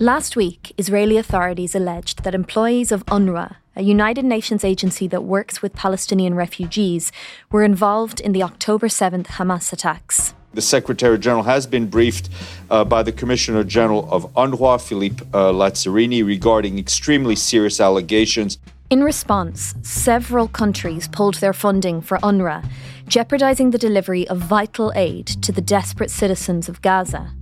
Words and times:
Last 0.00 0.36
week, 0.36 0.72
Israeli 0.78 1.16
authorities 1.16 1.74
alleged 1.74 2.22
that 2.22 2.32
employees 2.32 2.92
of 2.92 3.04
UNRWA, 3.06 3.56
a 3.74 3.82
United 3.82 4.24
Nations 4.24 4.62
agency 4.64 5.08
that 5.08 5.24
works 5.24 5.60
with 5.60 5.74
Palestinian 5.74 6.36
refugees, 6.36 7.10
were 7.50 7.64
involved 7.64 8.20
in 8.20 8.30
the 8.30 8.44
October 8.44 8.86
7th 8.86 9.26
Hamas 9.26 9.72
attacks. 9.72 10.34
The 10.54 10.62
Secretary 10.62 11.18
General 11.18 11.42
has 11.42 11.66
been 11.66 11.88
briefed 11.88 12.28
uh, 12.70 12.84
by 12.84 13.02
the 13.02 13.10
Commissioner 13.10 13.64
General 13.64 14.08
of 14.12 14.32
UNRWA, 14.34 14.80
Philippe 14.80 15.24
uh, 15.34 15.50
Lazzarini, 15.50 16.24
regarding 16.24 16.78
extremely 16.78 17.34
serious 17.34 17.80
allegations. 17.80 18.58
In 18.90 19.02
response, 19.02 19.74
several 19.82 20.46
countries 20.46 21.08
pulled 21.08 21.40
their 21.40 21.52
funding 21.52 22.02
for 22.02 22.18
UNRWA, 22.18 22.64
jeopardising 23.08 23.72
the 23.72 23.78
delivery 23.78 24.28
of 24.28 24.38
vital 24.38 24.92
aid 24.94 25.26
to 25.26 25.50
the 25.50 25.60
desperate 25.60 26.12
citizens 26.12 26.68
of 26.68 26.82
Gaza. 26.82 27.32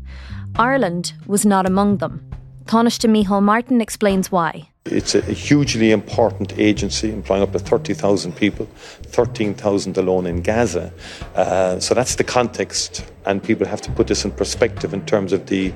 Ireland 0.58 1.12
was 1.26 1.44
not 1.44 1.66
among 1.66 1.98
them. 1.98 2.26
Taoiseach 2.66 3.08
Micheál 3.08 3.42
Martin 3.42 3.80
explains 3.80 4.32
why. 4.32 4.68
It's 4.86 5.14
a 5.14 5.20
hugely 5.20 5.92
important 5.92 6.58
agency 6.58 7.12
employing 7.12 7.42
up 7.42 7.52
to 7.52 7.60
30,000 7.60 8.34
people, 8.34 8.66
13,000 8.76 9.96
alone 9.96 10.26
in 10.26 10.42
Gaza. 10.42 10.92
Uh, 11.36 11.78
so 11.78 11.94
that's 11.94 12.16
the 12.16 12.24
context, 12.24 13.04
and 13.24 13.42
people 13.42 13.66
have 13.66 13.80
to 13.82 13.92
put 13.92 14.08
this 14.08 14.24
in 14.24 14.32
perspective 14.32 14.92
in 14.92 15.04
terms 15.06 15.32
of 15.32 15.46
the 15.46 15.72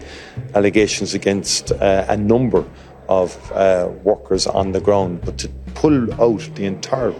allegations 0.55 1.15
against 1.15 1.71
uh, 1.73 2.07
a 2.09 2.17
number 2.17 2.65
of 3.09 3.53
uh, 3.53 3.89
workers 4.03 4.49
on 4.49 4.73
the 4.73 4.81
ground. 4.81 5.21
But 5.25 5.39
to 5.39 5.49
pull 5.75 6.13
out 6.21 6.41
the 6.57 6.67
entire 6.67 7.13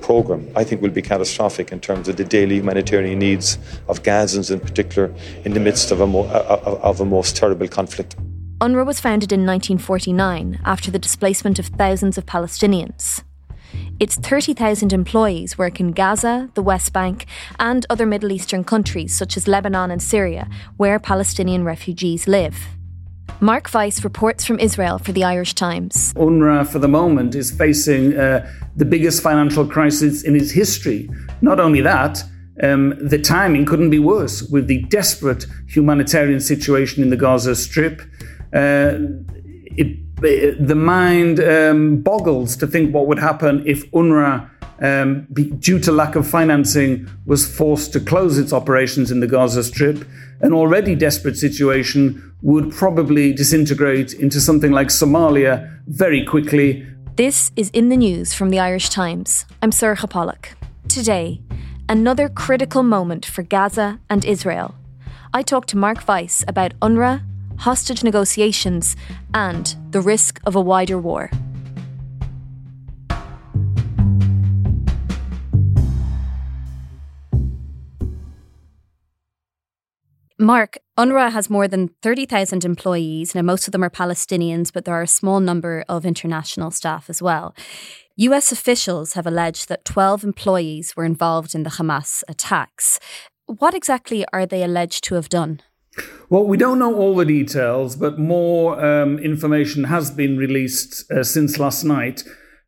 program, 0.00 0.48
I 0.54 0.62
think 0.62 0.80
will 0.80 0.90
be 0.90 1.02
catastrophic 1.02 1.72
in 1.72 1.80
terms 1.80 2.08
of 2.08 2.16
the 2.16 2.24
daily 2.24 2.56
humanitarian 2.56 3.18
needs 3.18 3.58
of 3.88 4.02
Gazans 4.04 4.50
in 4.50 4.60
particular 4.60 5.12
in 5.44 5.54
the 5.54 5.60
midst 5.60 5.90
of 5.90 6.00
a, 6.00 6.06
mo- 6.06 6.28
of 6.28 7.00
a 7.00 7.04
most 7.04 7.36
terrible 7.36 7.66
conflict. 7.66 8.16
UNRWA 8.60 8.84
was 8.84 8.98
founded 8.98 9.30
in 9.30 9.46
1949 9.46 10.60
after 10.64 10.90
the 10.90 10.98
displacement 10.98 11.60
of 11.60 11.66
thousands 11.66 12.18
of 12.18 12.26
Palestinians. 12.26 13.22
Its 14.00 14.16
30,000 14.16 14.92
employees 14.92 15.56
work 15.56 15.78
in 15.78 15.92
Gaza, 15.92 16.50
the 16.54 16.62
West 16.62 16.92
Bank, 16.92 17.26
and 17.60 17.86
other 17.88 18.04
Middle 18.04 18.32
Eastern 18.32 18.64
countries 18.64 19.16
such 19.16 19.36
as 19.36 19.46
Lebanon 19.46 19.92
and 19.92 20.02
Syria, 20.02 20.48
where 20.76 20.98
Palestinian 20.98 21.62
refugees 21.62 22.26
live. 22.26 22.66
Mark 23.38 23.72
Weiss 23.72 24.02
reports 24.02 24.44
from 24.44 24.58
Israel 24.58 24.98
for 24.98 25.12
the 25.12 25.22
Irish 25.22 25.54
Times. 25.54 26.12
UNRWA, 26.14 26.66
for 26.66 26.80
the 26.80 26.88
moment, 26.88 27.36
is 27.36 27.52
facing 27.52 28.18
uh, 28.18 28.50
the 28.74 28.84
biggest 28.84 29.22
financial 29.22 29.64
crisis 29.64 30.24
in 30.24 30.34
its 30.34 30.50
history. 30.50 31.08
Not 31.42 31.60
only 31.60 31.80
that, 31.82 32.24
um, 32.60 32.94
the 33.00 33.20
timing 33.20 33.66
couldn't 33.66 33.90
be 33.90 34.00
worse 34.00 34.42
with 34.42 34.66
the 34.66 34.82
desperate 34.84 35.46
humanitarian 35.68 36.40
situation 36.40 37.04
in 37.04 37.10
the 37.10 37.16
Gaza 37.16 37.54
Strip 37.54 38.02
it, 38.52 39.98
it, 40.22 40.66
the 40.66 40.74
mind 40.74 41.40
um, 41.40 42.00
boggles 42.00 42.56
to 42.56 42.66
think 42.66 42.94
what 42.94 43.06
would 43.06 43.18
happen 43.18 43.62
if 43.66 43.90
UNRWA, 43.92 44.50
um, 44.80 45.26
be, 45.32 45.50
due 45.50 45.78
to 45.80 45.92
lack 45.92 46.14
of 46.14 46.28
financing, 46.28 47.08
was 47.26 47.46
forced 47.46 47.92
to 47.92 48.00
close 48.00 48.38
its 48.38 48.52
operations 48.52 49.10
in 49.10 49.20
the 49.20 49.26
Gaza 49.26 49.64
Strip. 49.64 50.06
An 50.40 50.52
already 50.52 50.94
desperate 50.94 51.36
situation 51.36 52.34
would 52.42 52.70
probably 52.72 53.32
disintegrate 53.32 54.12
into 54.14 54.40
something 54.40 54.70
like 54.70 54.88
Somalia 54.88 55.80
very 55.86 56.24
quickly. 56.24 56.86
This 57.16 57.50
is 57.56 57.70
in 57.70 57.88
the 57.88 57.96
news 57.96 58.32
from 58.32 58.50
the 58.50 58.60
Irish 58.60 58.90
Times. 58.90 59.44
I'm 59.60 59.72
Sorcha 59.72 60.08
Pollak. 60.08 60.54
Today, 60.88 61.40
another 61.88 62.28
critical 62.28 62.84
moment 62.84 63.26
for 63.26 63.42
Gaza 63.42 63.98
and 64.08 64.24
Israel. 64.24 64.76
I 65.34 65.42
talked 65.42 65.68
to 65.70 65.76
Mark 65.76 66.06
Weiss 66.06 66.44
about 66.46 66.78
UNRWA 66.80 67.22
hostage 67.58 68.02
negotiations, 68.02 68.96
and 69.34 69.76
the 69.90 70.00
risk 70.00 70.40
of 70.46 70.56
a 70.56 70.60
wider 70.60 70.98
war. 70.98 71.30
Mark, 80.40 80.78
UNRWA 80.96 81.32
has 81.32 81.50
more 81.50 81.66
than 81.66 81.88
30,000 82.00 82.64
employees. 82.64 83.34
Now, 83.34 83.42
most 83.42 83.66
of 83.66 83.72
them 83.72 83.82
are 83.82 83.90
Palestinians, 83.90 84.72
but 84.72 84.84
there 84.84 84.94
are 84.94 85.02
a 85.02 85.08
small 85.08 85.40
number 85.40 85.84
of 85.88 86.06
international 86.06 86.70
staff 86.70 87.10
as 87.10 87.20
well. 87.20 87.56
US 88.16 88.52
officials 88.52 89.14
have 89.14 89.26
alleged 89.26 89.68
that 89.68 89.84
12 89.84 90.22
employees 90.22 90.94
were 90.96 91.04
involved 91.04 91.56
in 91.56 91.64
the 91.64 91.70
Hamas 91.70 92.22
attacks. 92.28 93.00
What 93.46 93.74
exactly 93.74 94.24
are 94.32 94.46
they 94.46 94.62
alleged 94.62 95.02
to 95.04 95.16
have 95.16 95.28
done? 95.28 95.60
Well, 96.30 96.44
we 96.44 96.56
don't 96.56 96.78
know 96.78 96.94
all 96.94 97.16
the 97.16 97.24
details, 97.24 97.96
but 97.96 98.18
more 98.18 98.84
um, 98.84 99.18
information 99.18 99.84
has 99.84 100.10
been 100.10 100.36
released 100.36 101.10
uh, 101.10 101.24
since 101.24 101.58
last 101.58 101.84
night. 101.84 102.22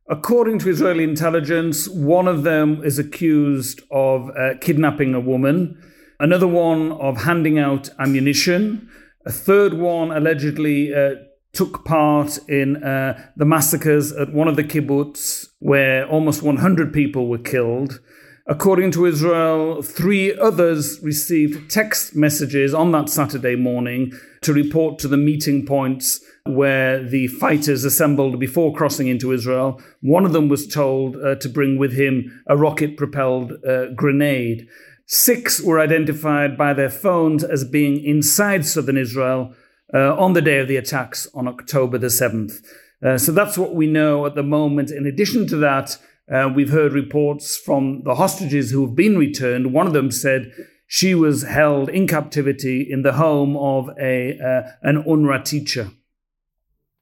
According 0.09 0.59
to 0.61 0.71
Israeli 0.71 1.05
intelligence, 1.05 1.89
one 1.89 2.27
of 2.27 2.43
them 2.43 2.83
is 2.83 2.99
accused 2.99 3.83
of 3.91 4.31
uh, 4.31 4.55
kidnapping 4.61 5.15
a 5.15 5.21
woman, 5.21 5.81
another 6.19 6.49
one 6.49 6.93
of 6.93 7.23
handing 7.23 7.59
out 7.59 7.91
ammunition, 7.99 8.89
a 9.27 9.31
third 9.31 9.75
one 9.75 10.11
allegedly 10.11 10.95
uh, 10.95 11.17
took 11.53 11.85
part 11.85 12.39
in 12.49 12.83
uh, 12.83 13.31
the 13.37 13.45
massacres 13.45 14.13
at 14.13 14.33
one 14.33 14.49
of 14.49 14.57
the 14.57 14.65
kibbutz 14.65 15.47
where 15.59 16.09
almost 16.09 16.43
100 16.43 16.93
people 16.93 17.29
were 17.29 17.39
killed. 17.39 18.01
According 18.51 18.91
to 18.93 19.07
Israel, 19.07 19.81
three 19.81 20.37
others 20.37 21.01
received 21.05 21.71
text 21.71 22.17
messages 22.17 22.75
on 22.75 22.91
that 22.91 23.09
Saturday 23.09 23.55
morning 23.55 24.13
to 24.43 24.53
report 24.53 24.99
to 24.99 25.07
the 25.07 25.17
meeting 25.17 25.65
points 25.65 26.21
where 26.47 27.01
the 27.01 27.29
fighters 27.29 27.85
assembled 27.85 28.41
before 28.41 28.75
crossing 28.75 29.07
into 29.07 29.31
Israel. 29.31 29.81
One 30.01 30.27
of 30.27 30.33
them 30.33 30.49
was 30.49 30.67
told 30.67 31.15
uh, 31.15 31.37
to 31.37 31.49
bring 31.49 31.79
with 31.79 31.93
him 31.93 32.43
a 32.49 32.57
rocket 32.57 32.97
propelled 32.97 33.53
uh, 33.65 33.93
grenade. 33.95 34.67
Six 35.07 35.63
were 35.63 35.79
identified 35.79 36.59
by 36.59 36.75
their 36.75 36.91
phones 36.91 37.45
as 37.45 37.63
being 37.63 38.03
inside 38.05 38.67
southern 38.67 38.97
Israel 38.97 39.55
uh, 39.95 40.17
on 40.17 40.33
the 40.33 40.43
day 40.43 40.59
of 40.59 40.67
the 40.67 40.77
attacks 40.77 41.29
on 41.35 41.47
October 41.47 41.99
the 41.99 42.09
7th. 42.09 42.67
Uh, 43.01 43.17
so 43.17 43.31
that's 43.31 43.57
what 43.57 43.77
we 43.77 43.87
know 43.87 44.27
at 44.27 44.35
the 44.35 44.43
moment. 44.43 44.91
In 44.91 45.07
addition 45.07 45.47
to 45.47 45.57
that, 45.59 45.99
uh, 46.33 46.51
we've 46.55 46.71
heard 46.71 46.93
reports 46.93 47.57
from 47.57 48.03
the 48.05 48.15
hostages 48.15 48.71
who 48.71 48.87
have 48.87 48.95
been 48.95 49.19
returned. 49.19 49.73
One 49.73 49.87
of 49.87 49.93
them 49.93 50.11
said 50.11 50.53
she 50.87 51.15
was 51.15 51.43
held 51.43 51.89
in 51.89 52.07
captivity 52.07 52.87
in 52.89 53.03
the 53.03 53.15
home 53.15 53.57
of 53.57 53.91
a 54.01 54.39
uh, 54.39 54.71
an 54.83 55.03
UNRWA 55.05 55.45
teacher. 55.45 55.91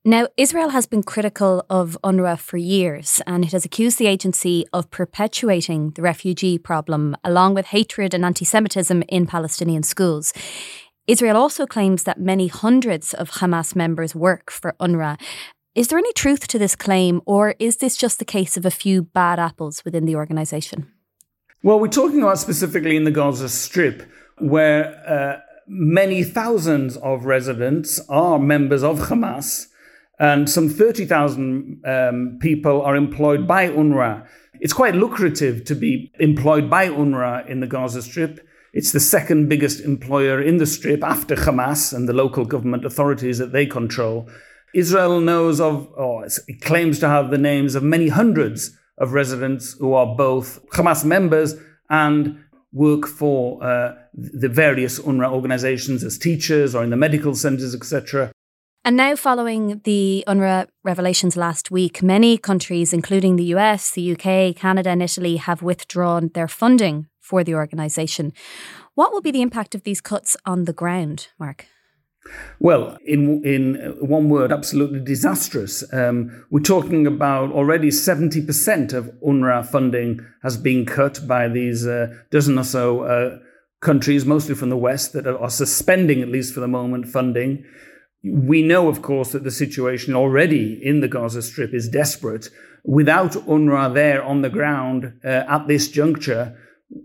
Now, 0.05 0.29
Israel 0.37 0.71
has 0.71 0.87
been 0.87 1.03
critical 1.03 1.67
of 1.69 1.99
UNRWA 2.03 2.39
for 2.39 2.57
years, 2.57 3.21
and 3.27 3.45
it 3.45 3.53
has 3.53 3.65
accused 3.65 3.99
the 3.99 4.07
agency 4.07 4.65
of 4.73 4.91
perpetuating 4.91 5.91
the 5.91 6.03
refugee 6.03 6.57
problem, 6.57 7.17
along 7.25 7.55
with 7.55 7.67
hatred 7.67 8.15
and 8.15 8.25
anti 8.25 8.45
Semitism 8.45 9.03
in 9.09 9.27
Palestinian 9.27 9.83
schools. 9.83 10.33
Israel 11.07 11.37
also 11.37 11.67
claims 11.67 12.05
that 12.05 12.21
many 12.21 12.49
hundreds 12.49 13.13
of 13.15 13.31
Hamas 13.33 13.75
members 13.75 14.15
work 14.15 14.51
for 14.51 14.75
UNRWA. 14.81 15.19
Is 15.79 15.87
there 15.87 15.99
any 15.99 16.13
truth 16.15 16.49
to 16.49 16.59
this 16.59 16.75
claim, 16.75 17.23
or 17.25 17.55
is 17.61 17.77
this 17.77 17.97
just 17.97 18.19
the 18.19 18.25
case 18.25 18.57
of 18.57 18.67
a 18.67 18.71
few 18.85 19.01
bad 19.01 19.39
apples 19.39 19.85
within 19.85 20.07
the 20.07 20.17
organisation? 20.17 20.91
Well, 21.63 21.79
we're 21.79 21.87
talking 21.87 22.21
about 22.21 22.39
specifically 22.39 22.97
in 22.97 23.05
the 23.05 23.13
Gaza 23.13 23.49
Strip, 23.49 24.03
where 24.39 25.01
uh, 25.09 25.39
many 25.69 26.25
thousands 26.25 26.97
of 26.97 27.27
residents 27.27 28.01
are 28.09 28.41
members 28.41 28.83
of 28.83 29.03
Hamas, 29.03 29.69
and 30.19 30.51
some 30.51 30.69
30,000 30.69 31.81
um, 31.87 32.39
people 32.43 32.83
are 32.83 32.97
employed 32.97 33.47
by 33.47 33.69
UNRWA. 33.69 34.27
It's 34.55 34.73
quite 34.73 34.97
lucrative 34.97 35.65
to 35.67 35.77
be 35.77 36.11
employed 36.19 36.69
by 36.69 36.89
UNRWA 36.89 37.49
in 37.49 37.61
the 37.61 37.69
Gaza 37.69 38.03
Strip. 38.03 38.45
It's 38.73 38.91
the 38.91 38.99
second 38.99 39.49
biggest 39.49 39.79
employer 39.83 40.43
in 40.43 40.57
the 40.57 40.67
Strip 40.67 41.05
after 41.05 41.37
Hamas 41.37 41.95
and 41.95 42.09
the 42.09 42.13
local 42.13 42.45
government 42.45 42.85
authorities 42.85 43.39
that 43.39 43.53
they 43.53 43.65
control. 43.65 44.29
Israel 44.75 45.21
knows 45.21 45.61
of, 45.61 45.91
or 45.95 46.25
it 46.25 46.61
claims 46.61 46.99
to 47.01 47.09
have 47.09 47.31
the 47.31 47.39
names 47.39 47.75
of 47.75 47.83
many 47.83 48.09
hundreds 48.09 48.77
of 48.99 49.13
residents 49.13 49.75
who 49.79 49.95
are 49.95 50.15
both 50.15 50.65
Hamas 50.71 51.05
members 51.05 51.55
and 51.89 52.39
work 52.73 53.07
for 53.07 53.63
uh, 53.63 53.95
the 54.13 54.49
various 54.49 54.99
UNRWA 55.01 55.33
organizations 55.33 56.05
as 56.05 56.19
teachers 56.19 56.75
or 56.75 56.85
in 56.85 56.91
the 56.91 56.97
medical 56.97 57.35
centers, 57.35 57.75
etc. 57.75 58.31
And 58.85 58.97
now, 58.97 59.17
following 59.17 59.81
the 59.85 60.25
UNRWA 60.27 60.69
revelations 60.85 61.37
last 61.37 61.71
week, 61.71 62.03
many 62.03 62.39
countries, 62.39 62.93
including 62.93 63.37
the 63.37 63.45
US, 63.55 63.91
the 63.91 64.13
UK, 64.13 64.57
Canada, 64.57 64.91
and 64.91 65.03
Italy, 65.03 65.37
have 65.37 65.63
withdrawn 65.63 66.31
their 66.35 66.49
funding 66.49 67.07
for 67.21 67.45
the 67.45 67.55
organisation. 67.55 68.33
What 68.95 69.13
will 69.13 69.21
be 69.21 69.31
the 69.31 69.43
impact 69.43 69.75
of 69.75 69.85
these 69.85 70.01
cuts 70.01 70.37
on 70.45 70.65
the 70.65 70.73
ground, 70.73 71.29
Mark? 71.39 71.67
Well, 72.61 72.99
in 73.05 73.45
in 73.45 73.97
one 74.01 74.29
word, 74.29 74.53
absolutely 74.53 75.01
disastrous. 75.01 75.85
Um, 75.93 76.45
we're 76.51 76.61
talking 76.61 77.07
about 77.07 77.53
already 77.53 77.91
seventy 77.91 78.45
percent 78.45 78.93
of 78.93 79.13
UNRWA 79.25 79.67
funding 79.67 80.21
has 80.43 80.57
been 80.57 80.85
cut 80.85 81.27
by 81.27 81.49
these 81.49 81.87
uh, 81.87 82.15
dozen 82.31 82.59
or 82.59 82.65
so 82.65 83.03
uh, 83.03 83.39
countries, 83.81 84.27
mostly 84.27 84.55
from 84.55 84.71
the 84.71 84.77
West, 84.77 85.13
that 85.13 85.27
are, 85.27 85.39
are, 85.39 85.51
suspending, 85.51 86.21
at 86.21 86.29
least 86.29 86.53
for 86.53 86.61
the 86.61 86.69
moment, 86.69 87.07
funding. 87.07 87.65
We 88.25 88.63
know, 88.63 88.89
of 88.89 89.03
course, 89.03 89.31
that 89.33 89.45
the 89.45 89.53
situation 89.53 90.15
already 90.15 90.81
in 90.85 91.01
the 91.01 91.09
Gaza 91.09 91.43
Strip 91.43 91.73
is 91.73 91.89
desperate. 91.89 92.51
Without 92.85 93.33
UNRWA 93.33 93.95
there 93.95 94.23
on 94.23 94.43
the 94.43 94.51
ground 94.51 95.21
uh, 95.25 95.29
at 95.29 95.69
this 95.69 95.89
juncture, 95.89 96.59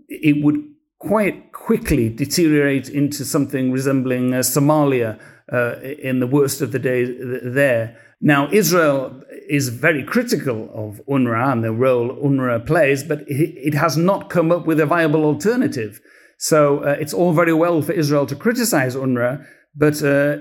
it 0.08 0.42
would 0.42 0.73
quite 1.06 1.52
quickly 1.52 2.08
deteriorate 2.08 2.88
into 2.88 3.24
something 3.24 3.72
resembling 3.72 4.34
uh, 4.34 4.38
Somalia 4.38 5.18
uh, 5.52 5.76
in 5.80 6.20
the 6.20 6.26
worst 6.26 6.60
of 6.60 6.72
the 6.72 6.78
days 6.78 7.08
there. 7.42 7.96
Now, 8.20 8.48
Israel 8.50 9.22
is 9.48 9.68
very 9.68 10.02
critical 10.02 10.70
of 10.72 11.00
UNRWA 11.06 11.52
and 11.52 11.62
the 11.62 11.72
role 11.72 12.16
UNRWA 12.16 12.66
plays, 12.66 13.04
but 13.04 13.24
it 13.26 13.74
has 13.74 13.96
not 13.96 14.30
come 14.30 14.50
up 14.50 14.66
with 14.66 14.80
a 14.80 14.86
viable 14.86 15.24
alternative. 15.24 16.00
So 16.38 16.78
uh, 16.78 16.96
it's 16.98 17.12
all 17.12 17.32
very 17.32 17.52
well 17.52 17.82
for 17.82 17.92
Israel 17.92 18.26
to 18.26 18.36
criticize 18.36 18.96
UNRWA, 18.96 19.46
but 19.74 20.02
uh, 20.02 20.38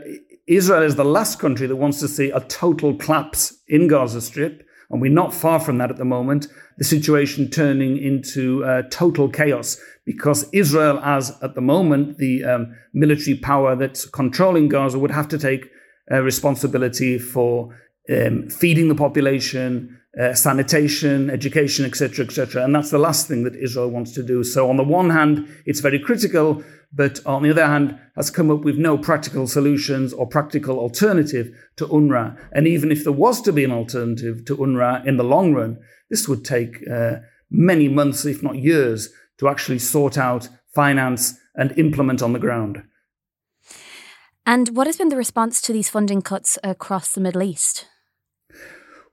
Israel 0.47 0.83
is 0.83 0.95
the 0.95 1.05
last 1.05 1.39
country 1.39 1.67
that 1.67 1.75
wants 1.75 1.99
to 1.99 2.07
see 2.07 2.29
a 2.29 2.39
total 2.41 2.95
collapse 2.95 3.53
in 3.67 3.87
Gaza 3.87 4.21
Strip, 4.21 4.65
and 4.93 5.01
we're 5.01 5.11
not 5.11 5.33
far 5.33 5.59
from 5.59 5.79
that 5.79 5.89
at 5.89 5.97
the 5.97 6.05
moment. 6.05 6.47
The 6.77 6.83
situation 6.83 7.49
turning 7.49 7.97
into 7.97 8.63
uh, 8.63 8.83
total 8.91 9.27
chaos 9.27 9.81
because 10.05 10.47
Israel, 10.53 10.99
as 10.99 11.35
at 11.41 11.55
the 11.55 11.61
moment 11.61 12.19
the 12.19 12.43
um, 12.43 12.75
military 12.93 13.35
power 13.35 13.75
that's 13.75 14.05
controlling 14.05 14.69
Gaza, 14.69 14.99
would 14.99 15.09
have 15.09 15.27
to 15.29 15.39
take 15.39 15.67
uh, 16.11 16.21
responsibility 16.21 17.17
for 17.17 17.75
um, 18.07 18.47
feeding 18.49 18.87
the 18.87 18.95
population, 18.95 19.99
uh, 20.19 20.33
sanitation, 20.33 21.29
education, 21.29 21.85
etc., 21.85 22.25
etc. 22.25 22.63
And 22.63 22.75
that's 22.75 22.91
the 22.91 22.99
last 22.99 23.27
thing 23.27 23.43
that 23.43 23.55
Israel 23.55 23.89
wants 23.89 24.11
to 24.13 24.23
do. 24.23 24.43
So, 24.43 24.69
on 24.69 24.77
the 24.77 24.83
one 24.83 25.09
hand, 25.09 25.47
it's 25.65 25.79
very 25.79 25.99
critical, 25.99 26.63
but 26.91 27.19
on 27.25 27.43
the 27.43 27.49
other 27.49 27.65
hand, 27.65 27.99
has 28.15 28.29
come 28.29 28.51
up 28.51 28.61
with 28.61 28.77
no 28.77 28.97
practical 28.97 29.47
solutions 29.47 30.13
or 30.13 30.27
practical 30.27 30.79
alternative 30.79 31.49
to 31.77 31.87
UNRWA. 31.87 32.37
And 32.51 32.67
even 32.67 32.91
if 32.91 33.03
there 33.03 33.13
was 33.13 33.41
to 33.41 33.51
be 33.51 33.63
an 33.63 33.71
alternative 33.71 34.45
to 34.45 34.57
UNRWA 34.57 35.05
in 35.07 35.17
the 35.17 35.23
long 35.23 35.53
run, 35.53 35.79
this 36.09 36.27
would 36.27 36.45
take 36.45 36.87
uh, 36.87 37.15
many 37.49 37.87
months, 37.87 38.25
if 38.25 38.43
not 38.43 38.57
years, 38.57 39.09
to 39.39 39.47
actually 39.47 39.79
sort 39.79 40.17
out, 40.17 40.47
finance, 40.75 41.39
and 41.55 41.77
implement 41.77 42.21
on 42.21 42.33
the 42.33 42.39
ground. 42.39 42.83
And 44.45 44.69
what 44.75 44.87
has 44.87 44.97
been 44.97 45.09
the 45.09 45.17
response 45.17 45.61
to 45.61 45.73
these 45.73 45.89
funding 45.89 46.21
cuts 46.21 46.59
across 46.63 47.13
the 47.13 47.21
Middle 47.21 47.41
East? 47.41 47.87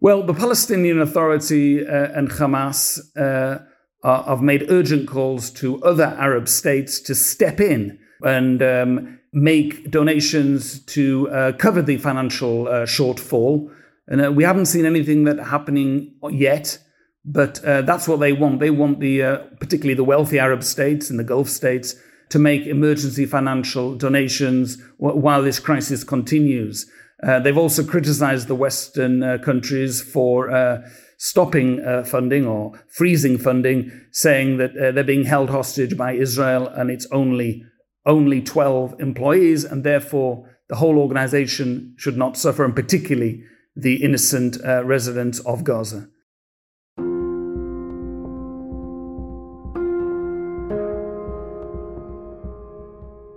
Well, 0.02 0.22
the 0.22 0.32
Palestinian 0.32 0.98
Authority 0.98 1.86
uh, 1.86 2.08
and 2.14 2.30
Hamas 2.30 2.98
uh, 3.18 3.58
are, 4.02 4.22
have 4.22 4.40
made 4.40 4.70
urgent 4.70 5.06
calls 5.06 5.50
to 5.50 5.82
other 5.82 6.16
Arab 6.18 6.48
states 6.48 7.00
to 7.00 7.14
step 7.14 7.60
in 7.60 7.98
and 8.22 8.62
um, 8.62 9.20
make 9.34 9.90
donations 9.90 10.80
to 10.86 11.28
uh, 11.28 11.52
cover 11.52 11.82
the 11.82 11.98
financial 11.98 12.66
uh, 12.66 12.86
shortfall. 12.86 13.70
And 14.08 14.24
uh, 14.24 14.32
we 14.32 14.42
haven't 14.42 14.66
seen 14.66 14.86
anything 14.86 15.24
that 15.24 15.38
happening 15.38 16.14
yet, 16.30 16.78
but 17.26 17.62
uh, 17.62 17.82
that's 17.82 18.08
what 18.08 18.20
they 18.20 18.32
want. 18.32 18.60
They 18.60 18.70
want 18.70 19.00
the 19.00 19.50
particularly 19.60 19.94
the 19.94 20.04
wealthy 20.04 20.38
Arab 20.38 20.64
states 20.64 21.10
and 21.10 21.18
the 21.18 21.24
Gulf 21.24 21.50
states 21.50 21.94
to 22.30 22.38
make 22.38 22.66
emergency 22.66 23.26
financial 23.26 23.96
donations 23.96 24.78
while 24.96 25.42
this 25.42 25.58
crisis 25.58 26.04
continues. 26.04 26.90
Uh, 27.22 27.38
they've 27.38 27.58
also 27.58 27.84
criticized 27.84 28.48
the 28.48 28.54
Western 28.54 29.22
uh, 29.22 29.38
countries 29.38 30.00
for 30.00 30.50
uh, 30.50 30.80
stopping 31.18 31.80
funding 32.04 32.46
or 32.46 32.72
freezing 32.88 33.36
funding, 33.36 33.90
saying 34.10 34.56
that 34.56 34.72
they're 34.74 35.04
being 35.04 35.24
held 35.24 35.50
hostage 35.50 35.96
by 35.96 36.12
Israel 36.12 36.66
and 36.68 36.90
it's 36.90 37.06
only 37.12 37.62
only 38.06 38.40
12 38.40 38.98
employees, 38.98 39.62
and 39.64 39.84
therefore 39.84 40.48
the 40.70 40.76
whole 40.76 40.98
organization 40.98 41.94
should 41.98 42.16
not 42.16 42.38
suffer, 42.38 42.64
and 42.64 42.74
particularly 42.74 43.44
the 43.76 44.02
innocent 44.02 44.56
residents 44.64 45.38
of 45.40 45.62
Gaza. 45.64 46.08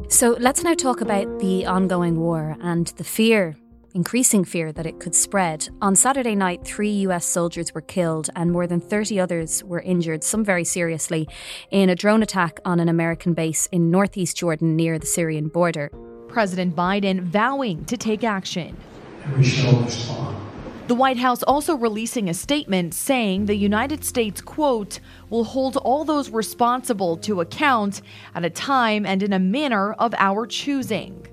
So 0.07 0.37
let's 0.39 0.63
now 0.63 0.75
talk 0.75 1.01
about 1.01 1.39
the 1.39 1.65
ongoing 1.65 2.19
war 2.19 2.55
and 2.61 2.87
the 2.87 3.03
fear 3.03 3.57
increasing 3.93 4.43
fear 4.43 4.71
that 4.71 4.85
it 4.85 4.99
could 4.99 5.15
spread. 5.15 5.69
On 5.81 5.95
Saturday 5.95 6.35
night, 6.35 6.63
three 6.65 6.91
US 7.07 7.25
soldiers 7.25 7.73
were 7.73 7.81
killed 7.81 8.29
and 8.35 8.51
more 8.51 8.67
than 8.67 8.79
30 8.79 9.19
others 9.19 9.63
were 9.63 9.81
injured, 9.81 10.23
some 10.23 10.43
very 10.43 10.63
seriously, 10.63 11.27
in 11.71 11.89
a 11.89 11.95
drone 11.95 12.23
attack 12.23 12.59
on 12.65 12.79
an 12.79 12.89
American 12.89 13.33
base 13.33 13.67
in 13.71 13.91
northeast 13.91 14.37
Jordan 14.37 14.75
near 14.75 14.97
the 14.99 15.05
Syrian 15.05 15.47
border. 15.47 15.91
President 16.27 16.75
Biden 16.75 17.21
vowing 17.21 17.85
to 17.85 17.97
take 17.97 18.23
action. 18.23 18.75
We 19.37 19.43
shall 19.43 19.79
respond. 19.81 20.37
The 20.85 20.95
White 20.95 21.17
House 21.17 21.43
also 21.43 21.77
releasing 21.77 22.29
a 22.29 22.33
statement 22.33 22.93
saying 22.93 23.45
the 23.45 23.55
United 23.55 24.03
States, 24.03 24.41
quote, 24.41 24.99
will 25.29 25.45
hold 25.45 25.77
all 25.77 26.03
those 26.03 26.29
responsible 26.29 27.15
to 27.17 27.39
account 27.39 28.01
at 28.35 28.43
a 28.43 28.49
time 28.49 29.05
and 29.05 29.23
in 29.23 29.31
a 29.31 29.39
manner 29.39 29.93
of 29.93 30.13
our 30.17 30.45
choosing. 30.45 31.25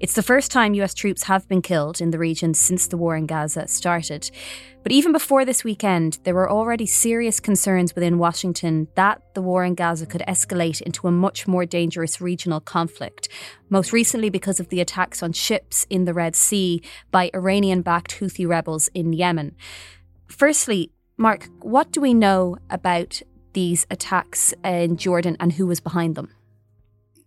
It's 0.00 0.14
the 0.14 0.22
first 0.22 0.50
time 0.50 0.72
US 0.74 0.94
troops 0.94 1.24
have 1.24 1.46
been 1.46 1.60
killed 1.60 2.00
in 2.00 2.10
the 2.10 2.18
region 2.18 2.54
since 2.54 2.86
the 2.86 2.96
war 2.96 3.16
in 3.16 3.26
Gaza 3.26 3.68
started. 3.68 4.30
But 4.82 4.92
even 4.92 5.12
before 5.12 5.44
this 5.44 5.62
weekend, 5.62 6.20
there 6.24 6.34
were 6.34 6.50
already 6.50 6.86
serious 6.86 7.38
concerns 7.38 7.94
within 7.94 8.16
Washington 8.16 8.88
that 8.94 9.20
the 9.34 9.42
war 9.42 9.62
in 9.62 9.74
Gaza 9.74 10.06
could 10.06 10.22
escalate 10.26 10.80
into 10.80 11.06
a 11.06 11.10
much 11.10 11.46
more 11.46 11.66
dangerous 11.66 12.18
regional 12.18 12.60
conflict, 12.60 13.28
most 13.68 13.92
recently 13.92 14.30
because 14.30 14.58
of 14.58 14.70
the 14.70 14.80
attacks 14.80 15.22
on 15.22 15.32
ships 15.32 15.86
in 15.90 16.06
the 16.06 16.14
Red 16.14 16.34
Sea 16.34 16.80
by 17.10 17.30
Iranian 17.34 17.82
backed 17.82 18.20
Houthi 18.20 18.48
rebels 18.48 18.88
in 18.94 19.12
Yemen. 19.12 19.54
Firstly, 20.28 20.92
Mark, 21.18 21.46
what 21.60 21.92
do 21.92 22.00
we 22.00 22.14
know 22.14 22.56
about 22.70 23.20
these 23.52 23.86
attacks 23.90 24.54
in 24.64 24.96
Jordan 24.96 25.36
and 25.38 25.52
who 25.52 25.66
was 25.66 25.80
behind 25.80 26.14
them? 26.14 26.30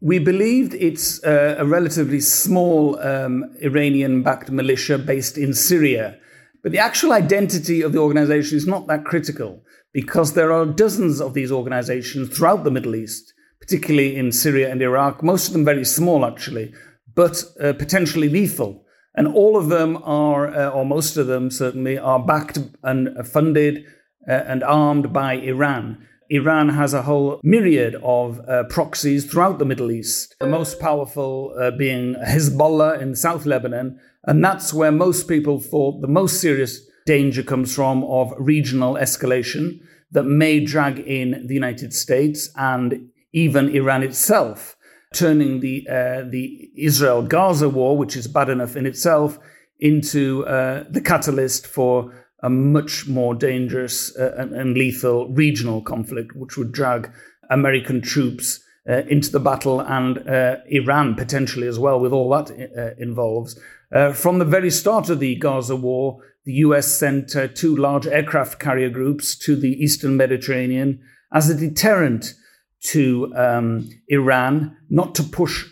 We 0.03 0.19
believed 0.19 0.73
it's 0.73 1.23
uh, 1.23 1.55
a 1.57 1.65
relatively 1.65 2.19
small 2.19 2.99
um, 2.99 3.45
Iranian 3.61 4.21
backed 4.21 4.51
militia 4.51 4.97
based 4.97 5.37
in 5.37 5.53
Syria. 5.53 6.17
But 6.61 6.73
the 6.73 6.79
actual 6.79 7.13
identity 7.13 7.81
of 7.81 7.93
the 7.93 7.99
organization 7.99 8.57
is 8.57 8.67
not 8.67 8.87
that 8.87 9.05
critical 9.05 9.63
because 9.93 10.33
there 10.33 10.51
are 10.51 10.65
dozens 10.65 11.21
of 11.21 11.33
these 11.33 11.53
organizations 11.53 12.35
throughout 12.35 12.65
the 12.65 12.71
Middle 12.71 12.95
East, 12.95 13.33
particularly 13.61 14.17
in 14.17 14.33
Syria 14.33 14.69
and 14.69 14.81
Iraq, 14.81 15.23
most 15.23 15.47
of 15.47 15.53
them 15.53 15.63
very 15.63 15.85
small 15.85 16.25
actually, 16.25 16.73
but 17.15 17.41
uh, 17.61 17.71
potentially 17.71 18.27
lethal. 18.27 18.83
And 19.15 19.29
all 19.29 19.55
of 19.55 19.69
them 19.69 20.01
are, 20.03 20.53
uh, 20.53 20.69
or 20.71 20.85
most 20.85 21.15
of 21.15 21.27
them 21.27 21.49
certainly, 21.49 21.97
are 21.97 22.19
backed 22.19 22.59
and 22.83 23.25
funded 23.25 23.85
uh, 24.27 24.33
and 24.33 24.65
armed 24.65 25.13
by 25.13 25.35
Iran. 25.35 26.05
Iran 26.33 26.69
has 26.69 26.95
a 26.95 27.03
whole 27.03 27.39
myriad 27.43 27.95
of 28.01 28.41
uh, 28.49 28.63
proxies 28.63 29.23
throughout 29.23 29.59
the 29.59 29.65
Middle 29.65 29.91
East, 29.91 30.35
the 30.39 30.47
most 30.47 30.79
powerful 30.79 31.53
uh, 31.59 31.69
being 31.69 32.15
Hezbollah 32.15 32.99
in 32.99 33.15
South 33.15 33.45
Lebanon. 33.45 33.99
And 34.25 34.43
that's 34.43 34.73
where 34.73 34.91
most 34.91 35.27
people 35.27 35.59
thought 35.59 36.01
the 36.01 36.07
most 36.07 36.41
serious 36.41 36.81
danger 37.05 37.43
comes 37.43 37.75
from 37.75 38.03
of 38.05 38.33
regional 38.39 38.95
escalation 38.95 39.79
that 40.11 40.23
may 40.23 40.59
drag 40.59 40.97
in 40.99 41.45
the 41.45 41.53
United 41.53 41.93
States 41.93 42.49
and 42.55 43.09
even 43.31 43.69
Iran 43.69 44.01
itself, 44.01 44.75
turning 45.13 45.59
the, 45.59 45.87
uh, 45.87 46.23
the 46.27 46.71
Israel 46.75 47.21
Gaza 47.21 47.69
war, 47.69 47.95
which 47.95 48.15
is 48.15 48.27
bad 48.27 48.49
enough 48.49 48.75
in 48.75 48.87
itself, 48.87 49.37
into 49.79 50.43
uh, 50.47 50.85
the 50.89 51.01
catalyst 51.01 51.67
for 51.67 52.22
a 52.43 52.49
much 52.49 53.07
more 53.07 53.33
dangerous 53.33 54.15
uh, 54.17 54.35
and, 54.37 54.53
and, 54.53 54.77
lethal 54.77 55.29
regional 55.29 55.81
conflict, 55.81 56.35
which 56.35 56.57
would 56.57 56.73
drag 56.73 57.09
American 57.49 58.01
troops 58.01 58.59
uh, 58.87 59.03
into 59.07 59.31
the 59.31 59.39
battle 59.39 59.79
and 59.79 60.17
uh, 60.27 60.57
Iran 60.67 61.15
potentially 61.15 61.67
as 61.67 61.79
well, 61.79 61.99
with 61.99 62.11
all 62.11 62.29
that 62.31 62.51
uh, 62.51 63.01
involves. 63.01 63.57
Uh, 63.93 64.11
from 64.11 64.39
the 64.39 64.45
very 64.45 64.69
start 64.69 65.09
of 65.09 65.19
the 65.19 65.35
Gaza 65.35 65.77
war, 65.77 66.19
the 66.43 66.53
US 66.55 66.87
sent 66.87 67.33
uh, 67.33 67.47
two 67.47 67.77
large 67.77 68.05
aircraft 68.05 68.59
carrier 68.59 68.89
groups 68.89 69.37
to 69.37 69.55
the 69.55 69.81
eastern 69.81 70.17
Mediterranean 70.17 71.01
as 71.31 71.49
a 71.49 71.55
deterrent 71.55 72.33
to 72.81 73.31
um, 73.37 73.89
Iran, 74.09 74.75
not 74.89 75.15
to 75.15 75.23
push 75.23 75.65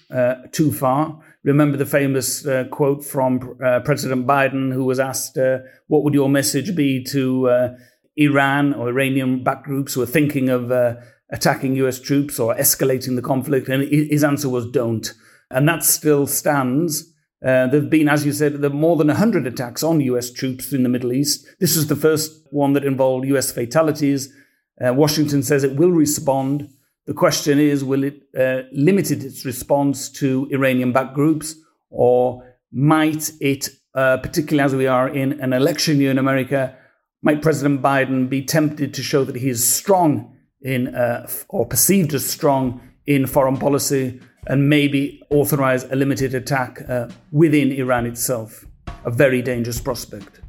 too 0.54 0.72
far 0.72 1.22
remember 1.44 1.78
the 1.78 1.86
famous 1.86 2.46
uh, 2.46 2.66
quote 2.66 3.04
from 3.04 3.58
uh, 3.64 3.80
President 3.82 4.28
Biden, 4.28 4.74
who 4.74 4.86
was 4.86 5.00
asked, 5.00 5.38
uh, 5.38 5.60
What 5.88 6.04
would 6.04 6.14
your 6.14 6.30
message 6.30 6.76
be 6.76 7.04
to 7.06 7.50
uh, 7.50 7.70
Iran 8.16 8.74
or 8.74 8.90
Iranian 8.90 9.44
backed 9.44 9.66
groups 9.66 9.94
who 9.94 10.02
are 10.02 10.08
thinking 10.08 10.50
of 10.50 10.72
uh, 10.72 10.96
attacking 11.32 11.76
US 11.78 12.00
troops 12.00 12.40
or 12.40 12.56
escalating 12.56 13.16
the 13.16 13.22
conflict? 13.22 13.70
And 13.70 13.84
his 13.84 14.24
answer 14.24 14.50
was, 14.50 14.70
Don't. 14.70 15.14
And 15.50 15.68
that 15.68 15.84
still 15.84 16.28
stands. 16.28 17.08
Uh, 17.44 17.66
there 17.68 17.82
have 17.82 17.90
been, 17.90 18.08
as 18.08 18.24
you 18.26 18.32
said, 18.32 18.62
more 18.72 18.96
than 18.96 19.08
100 19.08 19.48
attacks 19.48 19.82
on 19.82 20.00
US 20.02 20.32
troops 20.32 20.72
in 20.72 20.84
the 20.84 20.90
Middle 20.90 21.12
East. 21.12 21.48
This 21.60 21.76
was 21.76 21.88
the 21.88 21.96
first 21.96 22.48
one 22.52 22.74
that 22.74 22.86
involved 22.86 23.26
US 23.26 23.52
fatalities. 23.52 24.32
Washington 24.80 25.44
says 25.44 25.64
it 25.64 25.76
will 25.76 25.92
respond. 25.92 26.68
The 27.08 27.14
question 27.14 27.60
is 27.60 27.84
will 27.84 28.04
it 28.04 28.22
uh, 28.38 28.62
limit 28.72 29.10
its 29.12 29.44
response 29.44 30.10
to 30.10 30.48
Iranian 30.52 30.92
backed 30.92 31.16
groups 31.16 31.56
or 31.90 32.44
might 32.72 33.32
it, 33.40 33.70
uh, 33.96 34.18
particularly 34.18 34.64
as 34.64 34.76
we 34.76 34.88
are 34.88 35.10
in 35.10 35.40
an 35.42 35.52
election 35.52 36.00
year 36.00 36.12
in 36.12 36.18
America, 36.18 36.76
might 37.24 37.42
President 37.42 37.82
Biden 37.82 38.30
be 38.30 38.44
tempted 38.44 38.94
to 38.94 39.04
show 39.04 39.24
that 39.24 39.36
he 39.36 39.50
is 39.50 39.68
strong 39.68 40.38
in, 40.62 40.96
uh, 40.96 41.28
or 41.50 41.66
perceived 41.66 42.14
as 42.14 42.26
strong 42.26 42.82
in 43.06 43.26
foreign 43.26 43.58
policy, 43.58 44.20
and 44.48 44.70
maybe 44.70 45.22
authorize 45.30 45.84
a 45.86 45.96
limited 45.96 46.34
attack 46.34 46.82
uh, 46.88 47.08
within 47.32 47.72
Iran 47.72 48.06
itself? 48.06 48.66
A 49.06 49.12
very 49.12 49.42
dangerous 49.42 49.82
prospect. 49.82 50.42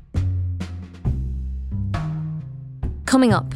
Coming 3.06 3.32
up, 3.32 3.54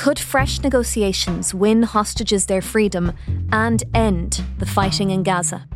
could 0.00 0.18
fresh 0.18 0.62
negotiations 0.62 1.52
win 1.52 1.82
hostages 1.82 2.46
their 2.46 2.62
freedom 2.62 3.12
and 3.52 3.84
end 3.92 4.42
the 4.56 4.64
fighting 4.64 5.10
in 5.10 5.22
Gaza? 5.22 5.68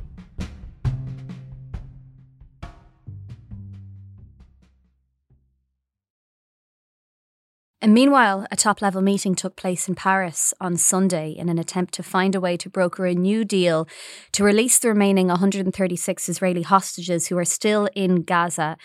And 7.82 7.92
meanwhile, 7.92 8.46
a 8.50 8.56
top 8.56 8.80
level 8.80 9.02
meeting 9.02 9.34
took 9.34 9.56
place 9.56 9.88
in 9.88 9.94
Paris 9.94 10.54
on 10.58 10.78
Sunday 10.78 11.32
in 11.32 11.50
an 11.50 11.58
attempt 11.58 11.92
to 11.92 12.02
find 12.02 12.34
a 12.34 12.40
way 12.40 12.56
to 12.56 12.70
broker 12.70 13.04
a 13.04 13.14
new 13.14 13.44
deal 13.44 13.86
to 14.32 14.42
release 14.42 14.78
the 14.78 14.88
remaining 14.88 15.26
136 15.26 16.28
Israeli 16.30 16.62
hostages 16.62 17.26
who 17.26 17.36
are 17.36 17.44
still 17.44 17.90
in 17.94 18.22
Gaza 18.22 18.78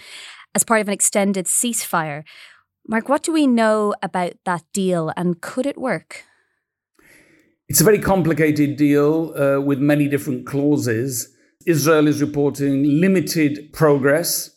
as 0.54 0.66
part 0.66 0.82
of 0.82 0.90
an 0.90 0.94
extended 0.94 1.46
ceasefire. 1.46 2.26
Mark, 2.88 3.10
what 3.10 3.24
do 3.24 3.32
we 3.32 3.48
know 3.48 3.94
about 4.02 4.34
that 4.46 4.64
deal 4.74 5.12
and 5.16 5.42
could 5.42 5.66
it 5.66 5.78
work? 5.78 6.26
It's 7.68 7.82
a 7.82 7.84
very 7.84 8.00
complicated 8.00 8.78
deal 8.78 9.34
uh, 9.38 9.62
with 9.62 9.80
many 9.80 10.08
different 10.08 10.48
clauses. 10.48 11.36
Israel 11.68 12.08
is 12.08 12.22
reporting 12.22 12.84
limited 13.00 13.72
progress 13.74 14.50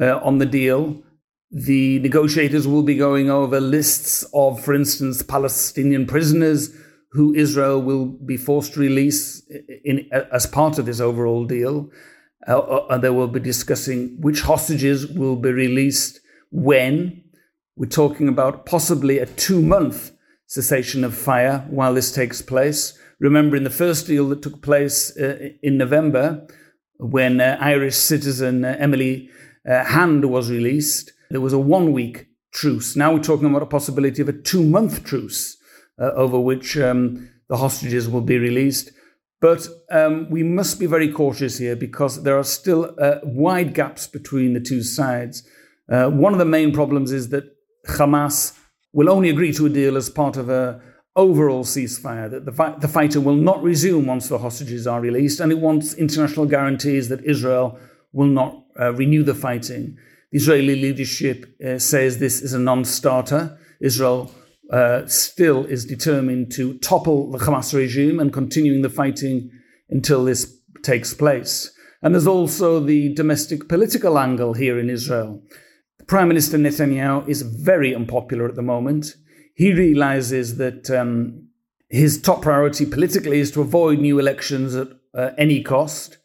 uh, 0.00 0.18
on 0.18 0.38
the 0.38 0.46
deal. 0.46 1.02
The 1.50 1.98
negotiators 2.00 2.68
will 2.68 2.82
be 2.82 2.96
going 2.96 3.30
over 3.30 3.60
lists 3.60 4.24
of, 4.34 4.62
for 4.62 4.74
instance, 4.74 5.22
Palestinian 5.22 6.06
prisoners 6.06 6.70
who 7.12 7.34
Israel 7.34 7.80
will 7.82 8.06
be 8.06 8.36
forced 8.36 8.74
to 8.74 8.80
release 8.80 9.42
in, 9.84 10.08
as 10.32 10.46
part 10.46 10.78
of 10.78 10.86
this 10.86 11.00
overall 11.00 11.44
deal. 11.44 11.90
Uh, 12.48 12.58
uh, 12.58 12.86
and 12.90 13.04
they 13.04 13.10
will 13.10 13.28
be 13.28 13.40
discussing 13.40 14.16
which 14.20 14.40
hostages 14.42 15.06
will 15.06 15.36
be 15.36 15.52
released 15.52 16.20
when. 16.50 17.22
We're 17.80 17.86
talking 17.86 18.28
about 18.28 18.66
possibly 18.66 19.20
a 19.20 19.24
two 19.24 19.62
month 19.62 20.12
cessation 20.44 21.02
of 21.02 21.16
fire 21.16 21.64
while 21.70 21.94
this 21.94 22.12
takes 22.12 22.42
place. 22.42 22.92
Remember, 23.18 23.56
in 23.56 23.64
the 23.64 23.70
first 23.70 24.06
deal 24.06 24.28
that 24.28 24.42
took 24.42 24.60
place 24.60 25.16
uh, 25.16 25.48
in 25.62 25.78
November, 25.78 26.46
when 26.98 27.40
uh, 27.40 27.56
Irish 27.58 27.96
citizen 27.96 28.66
uh, 28.66 28.76
Emily 28.78 29.30
uh, 29.66 29.82
Hand 29.84 30.26
was 30.26 30.50
released, 30.50 31.14
there 31.30 31.40
was 31.40 31.54
a 31.54 31.58
one 31.58 31.92
week 31.94 32.26
truce. 32.52 32.96
Now 32.96 33.14
we're 33.14 33.22
talking 33.22 33.48
about 33.48 33.62
a 33.62 33.66
possibility 33.66 34.20
of 34.20 34.28
a 34.28 34.34
two 34.34 34.62
month 34.62 35.02
truce 35.02 35.56
uh, 35.98 36.10
over 36.10 36.38
which 36.38 36.76
um, 36.76 37.30
the 37.48 37.56
hostages 37.56 38.10
will 38.10 38.20
be 38.20 38.36
released. 38.36 38.90
But 39.40 39.66
um, 39.90 40.28
we 40.28 40.42
must 40.42 40.78
be 40.78 40.84
very 40.84 41.10
cautious 41.10 41.56
here 41.56 41.76
because 41.76 42.24
there 42.24 42.36
are 42.36 42.44
still 42.44 42.94
uh, 42.98 43.20
wide 43.22 43.72
gaps 43.72 44.06
between 44.06 44.52
the 44.52 44.60
two 44.60 44.82
sides. 44.82 45.48
One 45.86 46.34
of 46.34 46.38
the 46.38 46.44
main 46.44 46.72
problems 46.72 47.10
is 47.10 47.30
that 47.30 47.56
Hamas 47.86 48.56
will 48.92 49.10
only 49.10 49.30
agree 49.30 49.52
to 49.52 49.66
a 49.66 49.70
deal 49.70 49.96
as 49.96 50.10
part 50.10 50.36
of 50.36 50.48
a 50.48 50.80
overall 51.16 51.64
ceasefire, 51.64 52.30
that 52.30 52.44
the, 52.44 52.52
fi- 52.52 52.76
the 52.78 52.88
fighter 52.88 53.20
will 53.20 53.34
not 53.34 53.62
resume 53.62 54.06
once 54.06 54.28
the 54.28 54.38
hostages 54.38 54.86
are 54.86 55.00
released, 55.00 55.40
and 55.40 55.50
it 55.52 55.58
wants 55.58 55.94
international 55.94 56.46
guarantees 56.46 57.08
that 57.08 57.24
Israel 57.24 57.78
will 58.12 58.28
not 58.28 58.64
uh, 58.78 58.92
renew 58.94 59.22
the 59.22 59.34
fighting. 59.34 59.96
The 60.30 60.38
Israeli 60.38 60.76
leadership 60.76 61.46
uh, 61.64 61.78
says 61.78 62.18
this 62.18 62.40
is 62.40 62.52
a 62.52 62.58
non 62.58 62.84
starter. 62.84 63.58
Israel 63.80 64.32
uh, 64.72 65.06
still 65.06 65.64
is 65.66 65.84
determined 65.84 66.52
to 66.52 66.78
topple 66.78 67.30
the 67.32 67.38
Hamas 67.38 67.74
regime 67.74 68.20
and 68.20 68.32
continuing 68.32 68.82
the 68.82 68.88
fighting 68.88 69.50
until 69.88 70.24
this 70.24 70.56
takes 70.82 71.12
place. 71.12 71.72
And 72.02 72.14
there's 72.14 72.26
also 72.26 72.80
the 72.80 73.12
domestic 73.14 73.68
political 73.68 74.18
angle 74.18 74.54
here 74.54 74.78
in 74.78 74.88
Israel. 74.88 75.42
Prime 76.10 76.26
Minister 76.26 76.58
Netanyahu 76.58 77.28
is 77.28 77.42
very 77.42 77.94
unpopular 77.94 78.48
at 78.48 78.56
the 78.56 78.62
moment. 78.62 79.14
He 79.54 79.72
realizes 79.72 80.56
that 80.56 80.90
um, 80.90 81.46
his 81.88 82.20
top 82.20 82.42
priority 82.42 82.84
politically 82.84 83.38
is 83.38 83.52
to 83.52 83.60
avoid 83.60 84.00
new 84.00 84.18
elections 84.18 84.74
at 84.74 84.88
uh, 85.14 85.30
any 85.38 85.62
cost. 85.62 86.18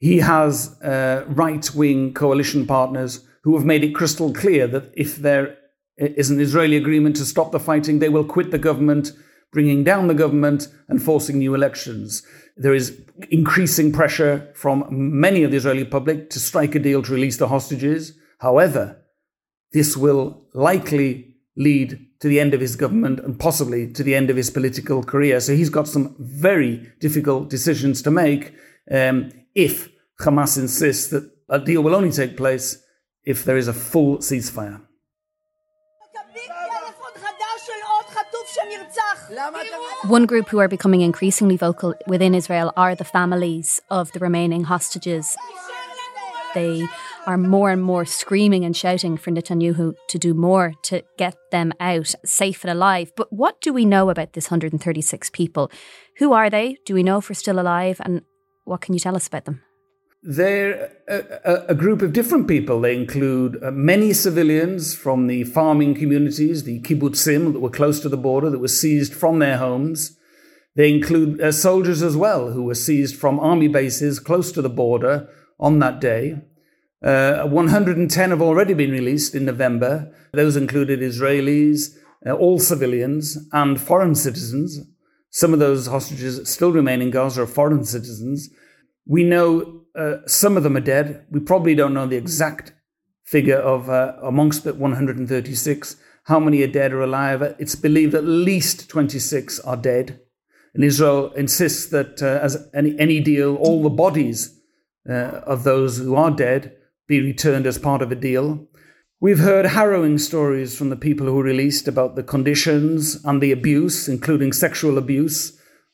He 0.00 0.18
has 0.18 0.78
uh, 0.82 1.24
right 1.28 1.74
wing 1.74 2.12
coalition 2.12 2.66
partners 2.66 3.26
who 3.42 3.56
have 3.56 3.64
made 3.64 3.82
it 3.82 3.94
crystal 3.94 4.34
clear 4.34 4.66
that 4.66 4.92
if 4.98 5.16
there 5.16 5.56
is 5.96 6.28
an 6.28 6.38
Israeli 6.38 6.76
agreement 6.76 7.16
to 7.16 7.24
stop 7.24 7.52
the 7.52 7.58
fighting, 7.58 8.00
they 8.00 8.10
will 8.10 8.26
quit 8.26 8.50
the 8.50 8.58
government, 8.58 9.12
bringing 9.50 9.82
down 9.82 10.08
the 10.08 10.14
government 10.14 10.68
and 10.88 11.02
forcing 11.02 11.38
new 11.38 11.54
elections. 11.54 12.22
There 12.58 12.74
is 12.74 13.00
increasing 13.30 13.92
pressure 13.92 14.52
from 14.54 14.84
many 14.90 15.42
of 15.42 15.52
the 15.52 15.56
Israeli 15.56 15.86
public 15.86 16.28
to 16.28 16.38
strike 16.38 16.74
a 16.74 16.78
deal 16.78 17.00
to 17.00 17.14
release 17.14 17.38
the 17.38 17.48
hostages. 17.48 18.12
However, 18.40 18.98
this 19.72 19.96
will 19.96 20.42
likely 20.54 21.34
lead 21.56 21.98
to 22.20 22.28
the 22.28 22.38
end 22.38 22.54
of 22.54 22.60
his 22.60 22.76
government 22.76 23.20
and 23.20 23.38
possibly 23.38 23.92
to 23.92 24.02
the 24.02 24.14
end 24.14 24.30
of 24.30 24.36
his 24.36 24.50
political 24.50 25.02
career. 25.02 25.40
So 25.40 25.54
he's 25.54 25.70
got 25.70 25.88
some 25.88 26.14
very 26.18 26.92
difficult 27.00 27.50
decisions 27.50 28.00
to 28.02 28.10
make 28.10 28.54
um, 28.90 29.32
if 29.54 29.88
Hamas 30.20 30.56
insists 30.56 31.08
that 31.08 31.30
a 31.48 31.58
deal 31.58 31.82
will 31.82 31.94
only 31.94 32.12
take 32.12 32.36
place 32.36 32.78
if 33.24 33.44
there 33.44 33.56
is 33.56 33.68
a 33.68 33.72
full 33.72 34.18
ceasefire. 34.18 34.80
One 40.04 40.26
group 40.26 40.48
who 40.48 40.58
are 40.58 40.68
becoming 40.68 41.00
increasingly 41.00 41.56
vocal 41.56 41.94
within 42.06 42.34
Israel 42.34 42.72
are 42.76 42.94
the 42.94 43.04
families 43.04 43.80
of 43.90 44.12
the 44.12 44.20
remaining 44.20 44.64
hostages. 44.64 45.36
They 46.54 46.86
are 47.26 47.38
more 47.38 47.70
and 47.70 47.82
more 47.82 48.04
screaming 48.04 48.64
and 48.64 48.76
shouting 48.76 49.16
for 49.16 49.30
Netanyahu 49.30 49.94
to 50.08 50.18
do 50.18 50.34
more 50.34 50.74
to 50.84 51.02
get 51.16 51.36
them 51.50 51.72
out 51.78 52.14
safe 52.24 52.64
and 52.64 52.70
alive. 52.70 53.12
But 53.16 53.32
what 53.32 53.60
do 53.60 53.72
we 53.72 53.84
know 53.84 54.10
about 54.10 54.32
this 54.32 54.50
136 54.50 55.30
people? 55.30 55.70
Who 56.18 56.32
are 56.32 56.50
they? 56.50 56.78
Do 56.84 56.94
we 56.94 57.02
know 57.02 57.18
if 57.18 57.28
we're 57.28 57.34
still 57.34 57.60
alive? 57.60 58.00
And 58.04 58.22
what 58.64 58.80
can 58.80 58.94
you 58.94 59.00
tell 59.00 59.16
us 59.16 59.26
about 59.26 59.44
them? 59.44 59.62
They're 60.24 60.92
a, 61.08 61.64
a, 61.70 61.74
group 61.74 62.00
of 62.00 62.12
different 62.12 62.46
people. 62.46 62.80
They 62.80 62.96
include 62.96 63.60
uh, 63.60 63.72
many 63.72 64.12
civilians 64.12 64.94
from 64.94 65.26
the 65.26 65.42
farming 65.42 65.96
communities, 65.96 66.62
the 66.62 66.80
kibbutzim 66.80 67.52
that 67.52 67.58
were 67.58 67.70
close 67.70 67.98
to 68.00 68.08
the 68.08 68.16
border, 68.16 68.48
that 68.48 68.60
were 68.60 68.68
seized 68.68 69.14
from 69.14 69.40
their 69.40 69.58
homes. 69.58 70.16
They 70.76 70.94
include 70.94 71.40
uh, 71.40 71.50
soldiers 71.50 72.02
as 72.02 72.16
well, 72.16 72.52
who 72.52 72.62
were 72.62 72.76
seized 72.76 73.16
from 73.16 73.40
army 73.40 73.66
bases 73.66 74.20
close 74.20 74.52
to 74.52 74.62
the 74.62 74.70
border 74.70 75.28
on 75.58 75.80
that 75.80 76.00
day. 76.00 76.40
Uh, 77.02 77.42
110 77.48 78.30
have 78.30 78.40
already 78.40 78.74
been 78.74 78.92
released 78.92 79.34
in 79.34 79.44
November. 79.44 80.12
Those 80.32 80.56
included 80.56 81.00
Israelis, 81.00 81.96
uh, 82.24 82.32
all 82.32 82.60
civilians, 82.60 83.38
and 83.52 83.80
foreign 83.80 84.14
citizens. 84.14 84.80
Some 85.30 85.52
of 85.52 85.58
those 85.58 85.88
hostages 85.88 86.48
still 86.48 86.70
remain 86.70 87.02
in 87.02 87.10
Gaza 87.10 87.42
are 87.42 87.46
foreign 87.46 87.84
citizens. 87.84 88.50
We 89.06 89.24
know 89.24 89.82
uh, 89.96 90.18
some 90.26 90.56
of 90.56 90.62
them 90.62 90.76
are 90.76 90.80
dead. 90.80 91.26
We 91.30 91.40
probably 91.40 91.74
don't 91.74 91.94
know 91.94 92.06
the 92.06 92.16
exact 92.16 92.72
figure 93.24 93.58
of 93.58 93.90
uh, 93.90 94.14
amongst 94.22 94.62
the 94.62 94.74
136 94.74 95.96
how 96.24 96.38
many 96.38 96.62
are 96.62 96.68
dead 96.68 96.92
or 96.92 97.02
alive. 97.02 97.42
It's 97.58 97.74
believed 97.74 98.14
at 98.14 98.24
least 98.24 98.88
26 98.88 99.58
are 99.60 99.76
dead. 99.76 100.20
And 100.72 100.84
Israel 100.84 101.32
insists 101.32 101.86
that 101.86 102.22
uh, 102.22 102.38
as 102.40 102.68
any, 102.72 102.96
any 102.98 103.18
deal, 103.18 103.56
all 103.56 103.82
the 103.82 103.90
bodies 103.90 104.56
uh, 105.08 105.12
of 105.12 105.64
those 105.64 105.98
who 105.98 106.14
are 106.14 106.30
dead 106.30 106.76
be 107.12 107.20
returned 107.20 107.66
as 107.66 107.76
part 107.78 108.00
of 108.00 108.10
a 108.10 108.22
deal. 108.28 108.46
We've 109.20 109.44
heard 109.50 109.66
harrowing 109.66 110.16
stories 110.16 110.74
from 110.74 110.88
the 110.88 111.02
people 111.06 111.26
who 111.26 111.42
released 111.42 111.86
about 111.86 112.16
the 112.16 112.22
conditions 112.34 113.22
and 113.26 113.36
the 113.38 113.52
abuse, 113.52 114.08
including 114.08 114.52
sexual 114.52 114.96
abuse, 114.96 115.38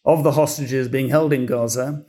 of 0.04 0.22
the 0.22 0.36
hostages 0.40 0.86
being 0.86 1.08
held 1.08 1.32
in 1.32 1.44
Gaza. 1.44 2.04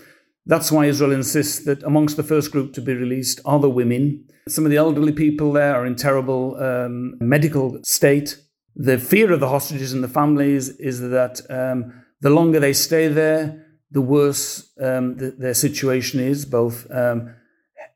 That's 0.45 0.71
why 0.71 0.85
Israel 0.85 1.11
insists 1.11 1.65
that 1.65 1.81
amongst 1.81 2.17
the 2.17 2.29
first 2.31 2.51
group 2.51 2.71
to 2.73 2.81
be 2.81 2.93
released 2.93 3.41
are 3.45 3.59
the 3.59 3.75
women. 3.81 4.03
Some 4.47 4.65
of 4.65 4.71
the 4.71 4.77
elderly 4.77 5.11
people 5.11 5.51
there 5.53 5.73
are 5.75 5.87
in 5.87 5.95
terrible 5.95 6.43
um, 6.67 7.15
medical 7.19 7.79
state. 7.83 8.37
The 8.75 8.99
fear 8.99 9.33
of 9.33 9.39
the 9.39 9.49
hostages 9.49 9.91
and 9.91 10.03
the 10.03 10.15
families 10.21 10.69
is 10.91 11.01
that 11.17 11.35
um, 11.49 11.79
the 12.21 12.29
longer 12.29 12.59
they 12.59 12.73
stay 12.73 13.07
there, 13.07 13.65
the 13.89 14.01
worse 14.01 14.71
um, 14.79 15.17
the, 15.17 15.31
their 15.31 15.55
situation 15.55 16.19
is, 16.19 16.45
both 16.45 16.77
um, 16.91 17.33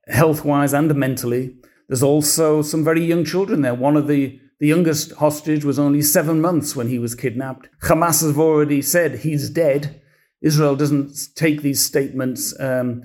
health 0.08 0.44
wise 0.46 0.74
and 0.74 0.94
mentally. 0.96 1.56
There's 1.88 2.04
also 2.04 2.62
some 2.62 2.84
very 2.84 3.04
young 3.04 3.26
children 3.26 3.62
there. 3.62 3.76
One 3.76 3.98
of 3.98 4.08
the 4.08 4.40
the 4.60 4.68
youngest 4.70 5.12
hostage 5.16 5.66
was 5.66 5.78
only 5.78 6.02
seven 6.02 6.40
months 6.40 6.74
when 6.74 6.88
he 6.88 6.98
was 6.98 7.16
kidnapped. 7.16 7.68
Hamas 7.82 8.22
has 8.22 8.38
already 8.38 8.82
said 8.82 9.20
he's 9.20 9.50
dead, 9.50 10.02
Israel 10.44 10.76
doesn't 10.76 11.18
take 11.36 11.62
these 11.62 11.82
statements 11.82 12.54
um, 12.60 13.02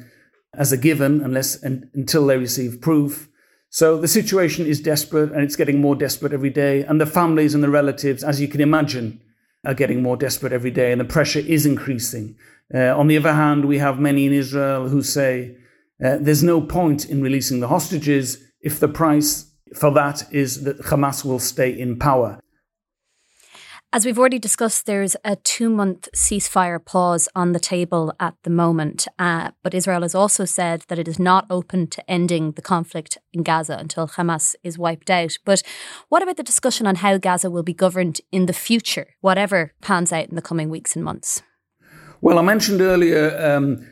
as 0.54 0.72
a 0.72 0.76
given 0.76 1.22
unless 1.22 1.62
and, 1.62 1.88
until 1.94 2.26
they 2.26 2.36
receive 2.36 2.80
proof. 2.80 3.28
So 3.70 3.96
the 3.96 4.08
situation 4.08 4.66
is 4.66 4.80
desperate 4.80 5.30
and 5.30 5.42
it's 5.42 5.56
getting 5.56 5.80
more 5.80 5.94
desperate 5.94 6.32
every 6.32 6.50
day. 6.50 6.82
And 6.82 7.00
the 7.00 7.06
families 7.06 7.54
and 7.54 7.62
the 7.62 7.70
relatives, 7.70 8.24
as 8.24 8.40
you 8.40 8.48
can 8.48 8.60
imagine, 8.60 9.20
are 9.64 9.74
getting 9.74 10.02
more 10.02 10.16
desperate 10.16 10.52
every 10.52 10.72
day 10.72 10.90
and 10.90 11.00
the 11.00 11.04
pressure 11.04 11.38
is 11.38 11.64
increasing. 11.64 12.36
Uh, 12.74 12.98
on 12.98 13.06
the 13.06 13.16
other 13.16 13.32
hand, 13.32 13.64
we 13.64 13.78
have 13.78 14.00
many 14.00 14.26
in 14.26 14.32
Israel 14.32 14.88
who 14.88 15.02
say 15.02 15.56
uh, 16.04 16.18
there's 16.20 16.42
no 16.42 16.60
point 16.60 17.08
in 17.08 17.22
releasing 17.22 17.60
the 17.60 17.68
hostages 17.68 18.38
if 18.60 18.80
the 18.80 18.88
price 18.88 19.50
for 19.74 19.90
that 19.92 20.32
is 20.32 20.64
that 20.64 20.80
Hamas 20.80 21.24
will 21.24 21.38
stay 21.38 21.70
in 21.70 21.98
power. 21.98 22.40
As 23.90 24.04
we've 24.04 24.18
already 24.18 24.38
discussed, 24.38 24.84
there's 24.84 25.16
a 25.24 25.36
two 25.36 25.70
month 25.70 26.10
ceasefire 26.14 26.84
pause 26.84 27.26
on 27.34 27.52
the 27.52 27.58
table 27.58 28.12
at 28.20 28.34
the 28.42 28.50
moment. 28.50 29.08
Uh, 29.18 29.52
but 29.62 29.72
Israel 29.72 30.02
has 30.02 30.14
also 30.14 30.44
said 30.44 30.82
that 30.88 30.98
it 30.98 31.08
is 31.08 31.18
not 31.18 31.46
open 31.48 31.86
to 31.88 32.10
ending 32.10 32.52
the 32.52 32.60
conflict 32.60 33.16
in 33.32 33.42
Gaza 33.42 33.78
until 33.78 34.06
Hamas 34.06 34.54
is 34.62 34.76
wiped 34.76 35.08
out. 35.08 35.38
But 35.46 35.62
what 36.10 36.22
about 36.22 36.36
the 36.36 36.42
discussion 36.42 36.86
on 36.86 36.96
how 36.96 37.16
Gaza 37.16 37.50
will 37.50 37.62
be 37.62 37.72
governed 37.72 38.20
in 38.30 38.44
the 38.44 38.52
future, 38.52 39.14
whatever 39.22 39.72
pans 39.80 40.12
out 40.12 40.28
in 40.28 40.36
the 40.36 40.42
coming 40.42 40.68
weeks 40.68 40.94
and 40.94 41.02
months? 41.02 41.42
Well, 42.20 42.38
I 42.38 42.42
mentioned 42.42 42.82
earlier 42.82 43.38
um, 43.40 43.86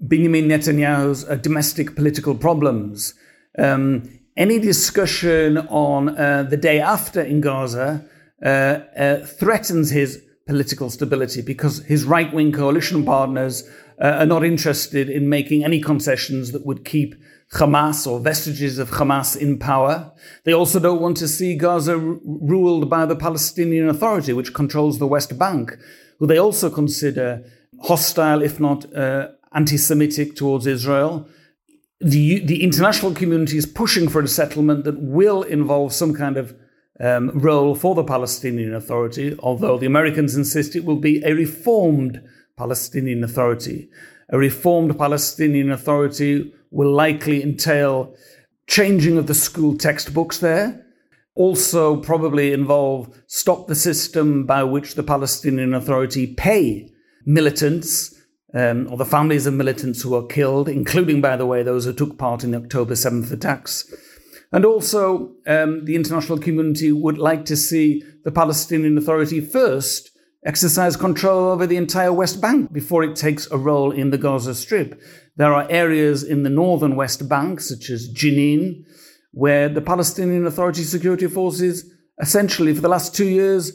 Benjamin 0.00 0.48
Netanyahu's 0.48 1.28
uh, 1.28 1.34
domestic 1.36 1.96
political 1.96 2.34
problems. 2.34 3.14
Um, 3.58 4.18
any 4.36 4.60
discussion 4.60 5.58
on 5.58 6.16
uh, 6.16 6.44
the 6.44 6.56
day 6.56 6.80
after 6.80 7.20
in 7.20 7.40
Gaza 7.40 8.04
uh, 8.44 8.48
uh, 8.48 9.26
threatens 9.26 9.90
his 9.90 10.22
political 10.46 10.90
stability 10.90 11.42
because 11.42 11.84
his 11.84 12.04
right 12.04 12.32
wing 12.32 12.52
coalition 12.52 13.04
partners 13.04 13.68
uh, 14.00 14.18
are 14.20 14.26
not 14.26 14.44
interested 14.44 15.10
in 15.10 15.28
making 15.28 15.64
any 15.64 15.80
concessions 15.80 16.52
that 16.52 16.64
would 16.64 16.84
keep 16.84 17.16
Hamas 17.54 18.06
or 18.06 18.20
vestiges 18.20 18.78
of 18.78 18.90
Hamas 18.90 19.36
in 19.36 19.58
power. 19.58 20.12
They 20.44 20.52
also 20.52 20.78
don't 20.78 21.00
want 21.00 21.16
to 21.16 21.28
see 21.28 21.56
Gaza 21.56 21.94
r- 21.94 21.98
ruled 21.98 22.88
by 22.88 23.06
the 23.06 23.16
Palestinian 23.16 23.88
Authority, 23.88 24.32
which 24.32 24.54
controls 24.54 24.98
the 24.98 25.06
West 25.06 25.38
Bank, 25.38 25.76
who 26.18 26.26
they 26.26 26.38
also 26.38 26.70
consider 26.70 27.42
hostile, 27.82 28.42
if 28.42 28.60
not 28.60 28.92
uh, 28.94 29.28
anti 29.52 29.76
Semitic, 29.76 30.36
towards 30.36 30.66
Israel. 30.66 31.28
The, 32.00 32.38
the 32.40 32.62
international 32.62 33.12
community 33.14 33.58
is 33.58 33.66
pushing 33.66 34.08
for 34.08 34.20
a 34.20 34.28
settlement 34.28 34.84
that 34.84 35.00
will 35.00 35.42
involve 35.42 35.92
some 35.92 36.14
kind 36.14 36.36
of 36.36 36.54
um, 37.00 37.30
role 37.30 37.74
for 37.74 37.94
the 37.94 38.04
Palestinian 38.04 38.74
Authority, 38.74 39.36
although 39.40 39.78
the 39.78 39.86
Americans 39.86 40.36
insist 40.36 40.76
it 40.76 40.84
will 40.84 40.96
be 40.96 41.22
a 41.24 41.34
reformed 41.34 42.22
Palestinian 42.56 43.24
Authority. 43.24 43.88
A 44.30 44.38
reformed 44.38 44.98
Palestinian 44.98 45.70
Authority 45.70 46.52
will 46.70 46.92
likely 46.92 47.42
entail 47.42 48.14
changing 48.66 49.16
of 49.16 49.26
the 49.26 49.34
school 49.34 49.76
textbooks 49.76 50.38
there, 50.38 50.84
also 51.34 51.96
probably 51.96 52.52
involve 52.52 53.16
stop 53.26 53.66
the 53.66 53.74
system 53.74 54.44
by 54.44 54.62
which 54.62 54.94
the 54.94 55.02
Palestinian 55.02 55.72
Authority 55.72 56.26
pay 56.26 56.90
militants 57.24 58.17
um, 58.54 58.88
or 58.90 58.96
the 58.96 59.04
families 59.04 59.46
of 59.46 59.54
militants 59.54 60.02
who 60.02 60.10
were 60.10 60.26
killed, 60.26 60.68
including, 60.68 61.20
by 61.20 61.36
the 61.36 61.46
way, 61.46 61.62
those 61.62 61.84
who 61.84 61.92
took 61.92 62.18
part 62.18 62.44
in 62.44 62.52
the 62.52 62.58
October 62.58 62.94
7th 62.94 63.30
attacks. 63.30 63.92
And 64.52 64.64
also, 64.64 65.32
um, 65.46 65.84
the 65.84 65.94
international 65.94 66.38
community 66.38 66.90
would 66.90 67.18
like 67.18 67.44
to 67.46 67.56
see 67.56 68.02
the 68.24 68.32
Palestinian 68.32 68.96
Authority 68.96 69.40
first 69.40 70.10
exercise 70.46 70.96
control 70.96 71.50
over 71.50 71.66
the 71.66 71.76
entire 71.76 72.12
West 72.12 72.40
Bank 72.40 72.72
before 72.72 73.02
it 73.02 73.16
takes 73.16 73.50
a 73.50 73.58
role 73.58 73.90
in 73.90 74.10
the 74.10 74.18
Gaza 74.18 74.54
Strip. 74.54 75.00
There 75.36 75.52
are 75.52 75.66
areas 75.68 76.22
in 76.22 76.42
the 76.42 76.50
northern 76.50 76.96
West 76.96 77.28
Bank, 77.28 77.60
such 77.60 77.90
as 77.90 78.10
Jenin, 78.12 78.84
where 79.32 79.68
the 79.68 79.82
Palestinian 79.82 80.46
Authority 80.46 80.82
security 80.82 81.26
forces 81.26 81.92
essentially 82.20 82.74
for 82.74 82.80
the 82.80 82.88
last 82.88 83.14
two 83.14 83.28
years 83.28 83.72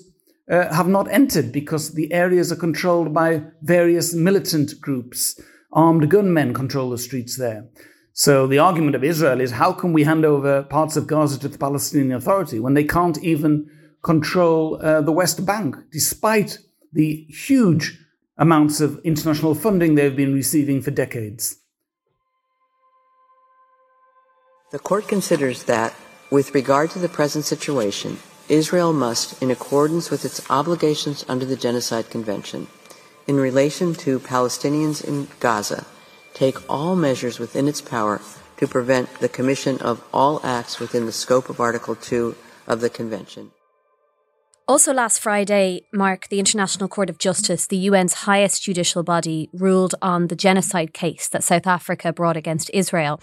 uh, 0.54 0.74
have 0.74 0.88
not 0.88 1.12
entered 1.12 1.52
because 1.52 1.94
the 1.94 2.14
areas 2.14 2.52
are 2.52 2.56
controlled 2.68 3.14
by 3.14 3.42
various 3.64 4.14
militant 4.14 4.80
groups. 4.80 5.40
Armed 5.72 6.10
gunmen 6.10 6.54
control 6.54 6.92
the 6.92 6.98
streets 6.98 7.38
there. 7.38 7.66
So 8.14 8.46
the 8.46 8.60
argument 8.60 8.96
of 8.96 9.04
Israel 9.04 9.42
is 9.42 9.52
how 9.52 9.74
can 9.74 9.92
we 9.92 10.04
hand 10.04 10.24
over 10.24 10.62
parts 10.62 10.96
of 10.96 11.08
Gaza 11.08 11.40
to 11.40 11.48
the 11.48 11.58
Palestinian 11.58 12.14
Authority 12.14 12.60
when 12.60 12.76
they 12.76 12.84
can't 12.84 13.18
even 13.24 13.68
control 14.04 14.80
uh, 14.80 15.02
the 15.02 15.12
West 15.12 15.44
Bank, 15.44 15.76
despite 15.92 16.60
the 16.92 17.26
huge 17.30 17.98
amounts 18.38 18.80
of 18.82 19.00
international 19.04 19.56
funding 19.56 19.96
they've 19.96 20.16
been 20.16 20.36
receiving 20.36 20.84
for 20.84 20.92
decades? 20.92 21.58
The 24.72 24.80
court 24.80 25.08
considers 25.08 25.64
that, 25.64 25.96
with 26.30 26.54
regard 26.54 26.92
to 26.92 27.00
the 27.00 27.10
present 27.10 27.46
situation, 27.46 28.18
Israel 28.54 28.94
must, 28.94 29.42
in 29.42 29.50
accordance 29.50 30.12
with 30.12 30.24
its 30.24 30.40
obligations 30.48 31.26
under 31.28 31.44
the 31.44 31.56
Genocide 31.56 32.12
Convention, 32.12 32.68
in 33.26 33.38
relation 33.38 33.96
to 33.96 34.20
Palestinians 34.20 35.04
in 35.04 35.28
Gaza, 35.40 35.88
take 36.36 36.58
all 36.70 36.96
measures 36.96 37.40
within 37.40 37.68
its 37.68 37.82
power 37.82 38.22
to 38.58 38.68
prevent 38.68 39.12
the 39.20 39.28
commission 39.28 39.80
of 39.80 40.04
all 40.14 40.40
acts 40.44 40.80
within 40.80 41.08
the 41.08 41.12
scope 41.12 41.50
of 41.50 41.60
Article 41.60 41.96
2 41.96 42.36
of 42.68 42.80
the 42.80 42.92
Convention. 42.92 43.52
Also, 44.68 44.94
last 44.94 45.20
Friday, 45.20 45.82
Mark, 45.92 46.30
the 46.30 46.40
International 46.40 46.88
Court 46.88 47.10
of 47.10 47.18
Justice, 47.18 47.66
the 47.66 47.88
UN's 47.88 48.14
highest 48.30 48.62
judicial 48.62 49.02
body, 49.02 49.50
ruled 49.52 49.96
on 50.00 50.28
the 50.28 50.36
genocide 50.36 50.94
case 50.94 51.28
that 51.28 51.44
South 51.44 51.66
Africa 51.66 52.14
brought 52.14 52.38
against 52.38 52.70
Israel. 52.72 53.20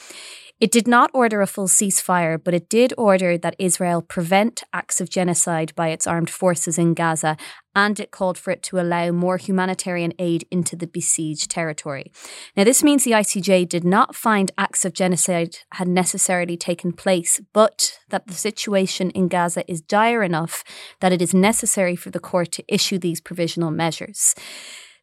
It 0.60 0.70
did 0.70 0.86
not 0.86 1.10
order 1.14 1.40
a 1.40 1.46
full 1.46 1.68
ceasefire, 1.68 2.38
but 2.42 2.52
it 2.52 2.68
did 2.68 2.92
order 2.98 3.38
that 3.38 3.56
Israel 3.58 4.02
prevent 4.02 4.62
acts 4.74 5.00
of 5.00 5.08
genocide 5.08 5.74
by 5.74 5.88
its 5.88 6.06
armed 6.06 6.28
forces 6.28 6.76
in 6.76 6.92
Gaza, 6.92 7.38
and 7.74 7.98
it 7.98 8.10
called 8.10 8.36
for 8.36 8.50
it 8.50 8.62
to 8.64 8.78
allow 8.78 9.10
more 9.10 9.38
humanitarian 9.38 10.12
aid 10.18 10.46
into 10.50 10.76
the 10.76 10.86
besieged 10.86 11.50
territory. 11.50 12.12
Now, 12.58 12.64
this 12.64 12.82
means 12.82 13.04
the 13.04 13.12
ICJ 13.12 13.70
did 13.70 13.84
not 13.84 14.14
find 14.14 14.50
acts 14.58 14.84
of 14.84 14.92
genocide 14.92 15.56
had 15.72 15.88
necessarily 15.88 16.58
taken 16.58 16.92
place, 16.92 17.40
but 17.54 17.98
that 18.10 18.26
the 18.26 18.34
situation 18.34 19.08
in 19.12 19.28
Gaza 19.28 19.64
is 19.66 19.80
dire 19.80 20.22
enough 20.22 20.62
that 21.00 21.12
it 21.12 21.22
is 21.22 21.32
necessary 21.32 21.96
for 21.96 22.10
the 22.10 22.20
court 22.20 22.52
to 22.52 22.64
issue 22.68 22.98
these 22.98 23.22
provisional 23.22 23.70
measures. 23.70 24.34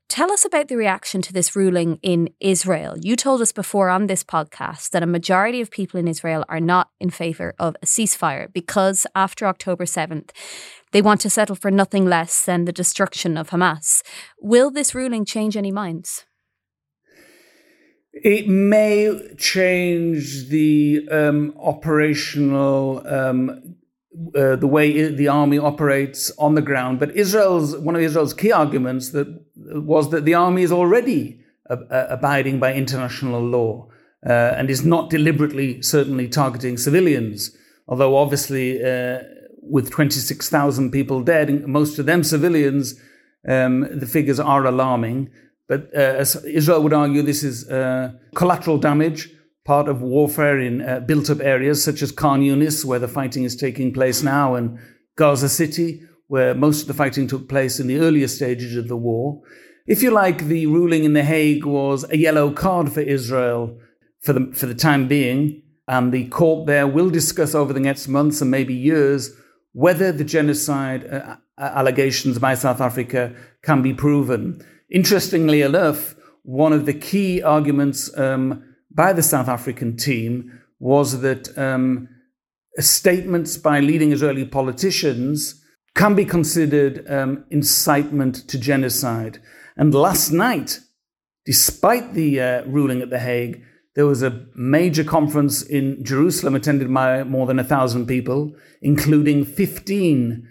Tell 0.10 0.32
us 0.32 0.46
about 0.46 0.70
the 0.70 0.78
reaction 0.78 1.22
to 1.24 1.34
this 1.34 1.54
ruling 1.54 2.00
in 2.02 2.30
Israel. 2.40 2.96
You 2.98 3.18
told 3.18 3.42
us 3.42 3.52
before 3.52 3.90
on 3.90 4.08
this 4.08 4.24
podcast 4.24 4.92
that 4.92 5.04
a 5.04 5.08
majority 5.08 5.60
of 5.60 5.70
people 5.70 6.00
in 6.00 6.08
Israel 6.08 6.46
are 6.48 6.62
not 6.62 6.92
in 7.02 7.10
favour 7.10 7.54
of 7.60 7.76
a 7.82 7.86
ceasefire 7.86 8.52
because 8.54 9.06
after 9.16 9.46
October 9.46 9.84
7th, 9.84 10.30
they 10.94 11.02
want 11.02 11.20
to 11.22 11.30
settle 11.30 11.58
for 11.58 11.70
nothing 11.70 12.06
less 12.06 12.46
than 12.46 12.64
the 12.64 12.72
destruction 12.72 13.38
of 13.38 13.50
Hamas. 13.50 14.02
Will 14.40 14.72
this 14.72 14.96
ruling 14.96 15.26
change 15.26 15.58
any 15.58 15.74
minds? 15.74 16.26
It 18.14 18.48
may 18.48 19.36
change 19.38 20.48
the 20.48 21.08
um, 21.12 21.54
operational 21.60 23.06
um, 23.06 23.76
uh, 24.36 24.56
the 24.56 24.68
way 24.68 25.10
the 25.10 25.28
army 25.28 25.58
operates 25.60 26.32
on 26.38 26.56
the 26.56 26.62
ground. 26.62 27.00
But 27.00 27.16
Israel's 27.16 27.78
one 27.78 27.96
of 27.96 28.02
Israel's 28.02 28.34
key 28.34 28.52
arguments 28.52 29.10
that 29.10 29.28
was 29.56 30.10
that 30.12 30.26
the 30.26 30.34
army 30.34 30.64
is 30.64 30.72
already 30.72 31.40
uh, 31.70 31.76
uh, 31.92 32.08
abiding 32.10 32.60
by 32.60 32.74
international 32.74 33.42
law 33.42 33.88
uh, 34.26 34.32
and 34.32 34.70
is 34.70 34.86
not 34.86 35.10
deliberately, 35.10 35.82
certainly 35.82 36.28
targeting 36.28 36.78
civilians. 36.78 37.56
Although 37.88 38.18
obviously, 38.18 38.84
uh, 38.84 39.20
with 39.62 39.92
26,000 39.92 40.92
people 40.92 41.22
dead, 41.22 41.68
most 41.68 42.00
of 42.00 42.06
them 42.06 42.24
civilians, 42.24 42.96
um, 43.48 43.88
the 43.92 44.08
figures 44.08 44.40
are 44.40 44.66
alarming. 44.66 45.30
But 45.68 45.94
as 45.94 46.36
Israel 46.46 46.82
would 46.84 46.94
argue, 46.94 47.22
this 47.22 47.44
is 47.44 47.66
collateral 48.34 48.78
damage 48.78 49.30
part 49.68 49.90
of 49.90 50.02
warfare 50.02 50.58
in 50.62 50.82
uh, 50.82 51.02
built 51.02 51.30
up 51.30 51.42
areas 51.42 51.84
such 51.84 52.02
as 52.02 52.10
Khan 52.10 52.42
Yunis, 52.42 52.86
where 52.86 53.00
the 53.00 53.08
fighting 53.10 53.44
is 53.44 53.54
taking 53.54 53.94
place 53.94 54.24
now, 54.24 54.56
and 54.56 54.80
Gaza 55.18 55.50
City, 55.50 56.02
where 56.28 56.56
most 56.56 56.84
of 56.84 56.88
the 56.88 56.94
fighting 56.94 57.28
took 57.28 57.50
place 57.50 57.78
in 57.78 57.88
the 57.88 58.00
earlier 58.00 58.30
stages 58.30 58.78
of 58.78 58.88
the 58.88 58.96
war. 58.96 59.42
If 59.86 60.02
you 60.02 60.10
like, 60.12 60.46
the 60.46 60.68
ruling 60.68 61.04
in 61.04 61.12
The 61.12 61.24
Hague 61.24 61.66
was 61.66 62.10
a 62.10 62.18
yellow 62.18 62.50
card 62.50 62.94
for 62.94 63.02
Israel 63.02 63.78
for 64.22 64.32
the, 64.32 64.54
for 64.54 64.68
the 64.68 64.74
time 64.74 65.10
being, 65.10 65.62
and 65.86 66.14
the 66.14 66.30
court 66.30 66.66
there 66.66 66.88
will 66.88 67.10
discuss 67.10 67.54
over 67.54 67.74
the 67.74 67.82
next 67.82 68.08
months 68.08 68.40
and 68.40 68.50
maybe 68.50 68.74
years 68.74 69.32
whether 69.74 70.14
the 70.14 70.24
genocide 70.24 71.06
uh, 71.12 71.36
allegations 71.58 72.40
by 72.40 72.56
South 72.56 72.80
Africa 72.80 73.36
can 73.64 73.82
be 73.82 73.94
proven. 73.94 74.66
Interestingly 74.90 75.62
enough, 75.62 76.16
one 76.44 76.72
of 76.72 76.86
the 76.86 76.94
key 76.94 77.42
arguments 77.44 78.18
um, 78.18 78.64
by 78.98 79.14
the 79.14 79.24
South 79.24 79.48
African 79.48 79.96
team 79.96 80.60
was 80.80 81.22
that 81.22 81.56
um, 81.58 82.10
statements 82.80 83.56
by 83.56 83.80
leading 83.80 84.12
Israeli 84.12 84.44
politicians 84.44 85.64
can 85.96 86.16
be 86.16 86.26
considered 86.26 87.06
um, 87.10 87.46
incitement 87.52 88.48
to 88.50 88.58
genocide. 88.58 89.40
And 89.78 89.94
last 89.94 90.32
night, 90.32 90.80
despite 91.46 92.16
the 92.16 92.42
uh, 92.42 92.64
ruling 92.66 93.02
at 93.02 93.12
The 93.12 93.20
Hague, 93.20 93.62
there 93.96 94.08
was 94.08 94.24
a 94.24 94.46
major 94.56 95.04
conference 95.04 95.62
in 95.62 96.04
Jerusalem 96.04 96.56
attended 96.56 96.92
by 96.92 97.24
more 97.24 97.46
than 97.46 97.60
a 97.60 97.64
thousand 97.64 98.08
people, 98.08 98.56
including 98.82 99.46
15 99.46 100.48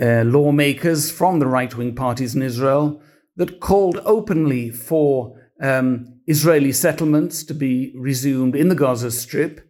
uh, 0.00 0.22
lawmakers 0.24 1.10
from 1.10 1.38
the 1.38 1.46
right 1.46 1.74
wing 1.76 1.94
parties 1.94 2.34
in 2.34 2.42
Israel 2.42 3.00
that 3.36 3.60
called 3.60 4.00
openly 4.04 4.70
for 4.70 5.40
um, 5.60 6.15
Israeli 6.26 6.72
settlements 6.72 7.44
to 7.44 7.54
be 7.54 7.92
resumed 7.96 8.56
in 8.56 8.68
the 8.68 8.74
Gaza 8.74 9.10
Strip. 9.10 9.60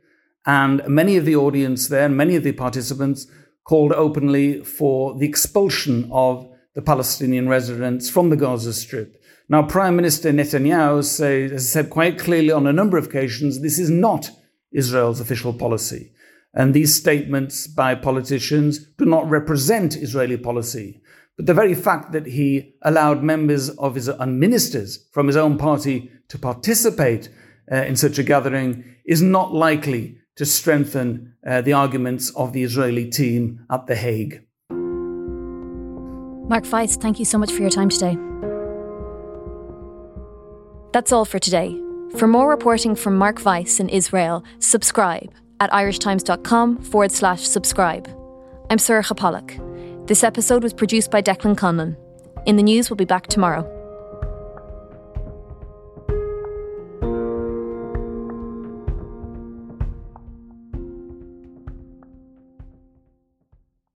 And 0.47 0.87
many 0.89 1.17
of 1.17 1.25
the 1.25 1.37
audience 1.37 1.89
there, 1.89 2.09
many 2.09 2.37
of 2.37 2.45
the 2.45 2.53
participants, 2.53 3.27
called 3.65 3.93
openly 3.93 4.63
for 4.63 5.19
the 5.19 5.27
expulsion 5.27 6.09
of 6.13 6.49
the 6.75 6.83
Palestinian 6.83 7.49
residents 7.49 8.09
from 8.09 8.31
the 8.31 8.37
Gaza 8.37 8.73
Strip. 8.73 9.21
Now, 9.49 9.63
Prime 9.63 9.97
Minister 9.97 10.33
Netanyahu 10.33 11.05
say, 11.05 11.49
has 11.49 11.71
said 11.71 11.91
quite 11.91 12.19
clearly 12.19 12.51
on 12.51 12.67
a 12.67 12.73
number 12.73 12.97
of 12.97 13.07
occasions 13.07 13.61
this 13.61 13.79
is 13.79 13.91
not 13.91 14.31
Israel's 14.73 15.21
official 15.21 15.53
policy. 15.53 16.13
And 16.55 16.73
these 16.73 16.95
statements 16.95 17.67
by 17.67 17.95
politicians 17.95 18.79
do 18.79 19.05
not 19.05 19.29
represent 19.29 19.97
Israeli 19.97 20.37
policy. 20.37 21.03
But 21.37 21.47
the 21.47 21.55
very 21.55 21.75
fact 21.75 22.13
that 22.13 22.27
he 22.27 22.75
allowed 22.83 23.23
members 23.23 23.71
of 23.71 23.95
his 23.95 24.09
and 24.09 24.41
ministers 24.41 25.07
from 25.13 25.27
his 25.27 25.37
own 25.37 25.59
party 25.59 26.11
to 26.29 26.39
participate 26.39 27.29
uh, 27.71 27.77
in 27.77 27.97
such 27.97 28.19
a 28.19 28.23
gathering 28.23 28.85
is 29.05 29.21
not 29.21 29.53
likely 29.53 30.19
to 30.37 30.47
strengthen 30.47 31.35
uh, 31.47 31.61
the 31.61 31.73
arguments 31.73 32.31
of 32.37 32.53
the 32.53 32.63
Israeli 32.63 33.09
team 33.11 33.65
at 33.71 33.87
The 33.87 33.97
Hague. 33.97 34.43
Mark 36.49 36.71
Weiss, 36.71 36.97
thank 36.97 37.19
you 37.19 37.25
so 37.25 37.39
much 37.39 37.51
for 37.53 37.61
your 37.61 37.71
time 37.71 37.89
today. 37.89 38.17
That's 40.93 41.13
all 41.13 41.25
for 41.25 41.39
today. 41.39 41.79
For 42.17 42.27
more 42.27 42.49
reporting 42.49 42.95
from 42.95 43.19
Mark 43.19 43.45
Weiss 43.45 43.81
in 43.81 43.89
Israel, 43.89 44.45
subscribe 44.61 45.35
at 45.61 45.71
irishtimes.com 45.71 46.83
forward 46.83 47.13
slash 47.13 47.43
subscribe. 47.47 48.09
I'm 48.71 48.79
Sorcha 48.79 49.17
Pollak. 49.17 49.76
This 50.07 50.23
episode 50.23 50.63
was 50.63 50.73
produced 50.73 51.11
by 51.11 51.21
Declan 51.21 51.57
Conlon. 51.57 51.97
In 52.47 52.55
the 52.55 52.63
news, 52.63 52.89
we'll 52.89 52.97
be 52.97 53.05
back 53.05 53.27
tomorrow. 53.27 53.76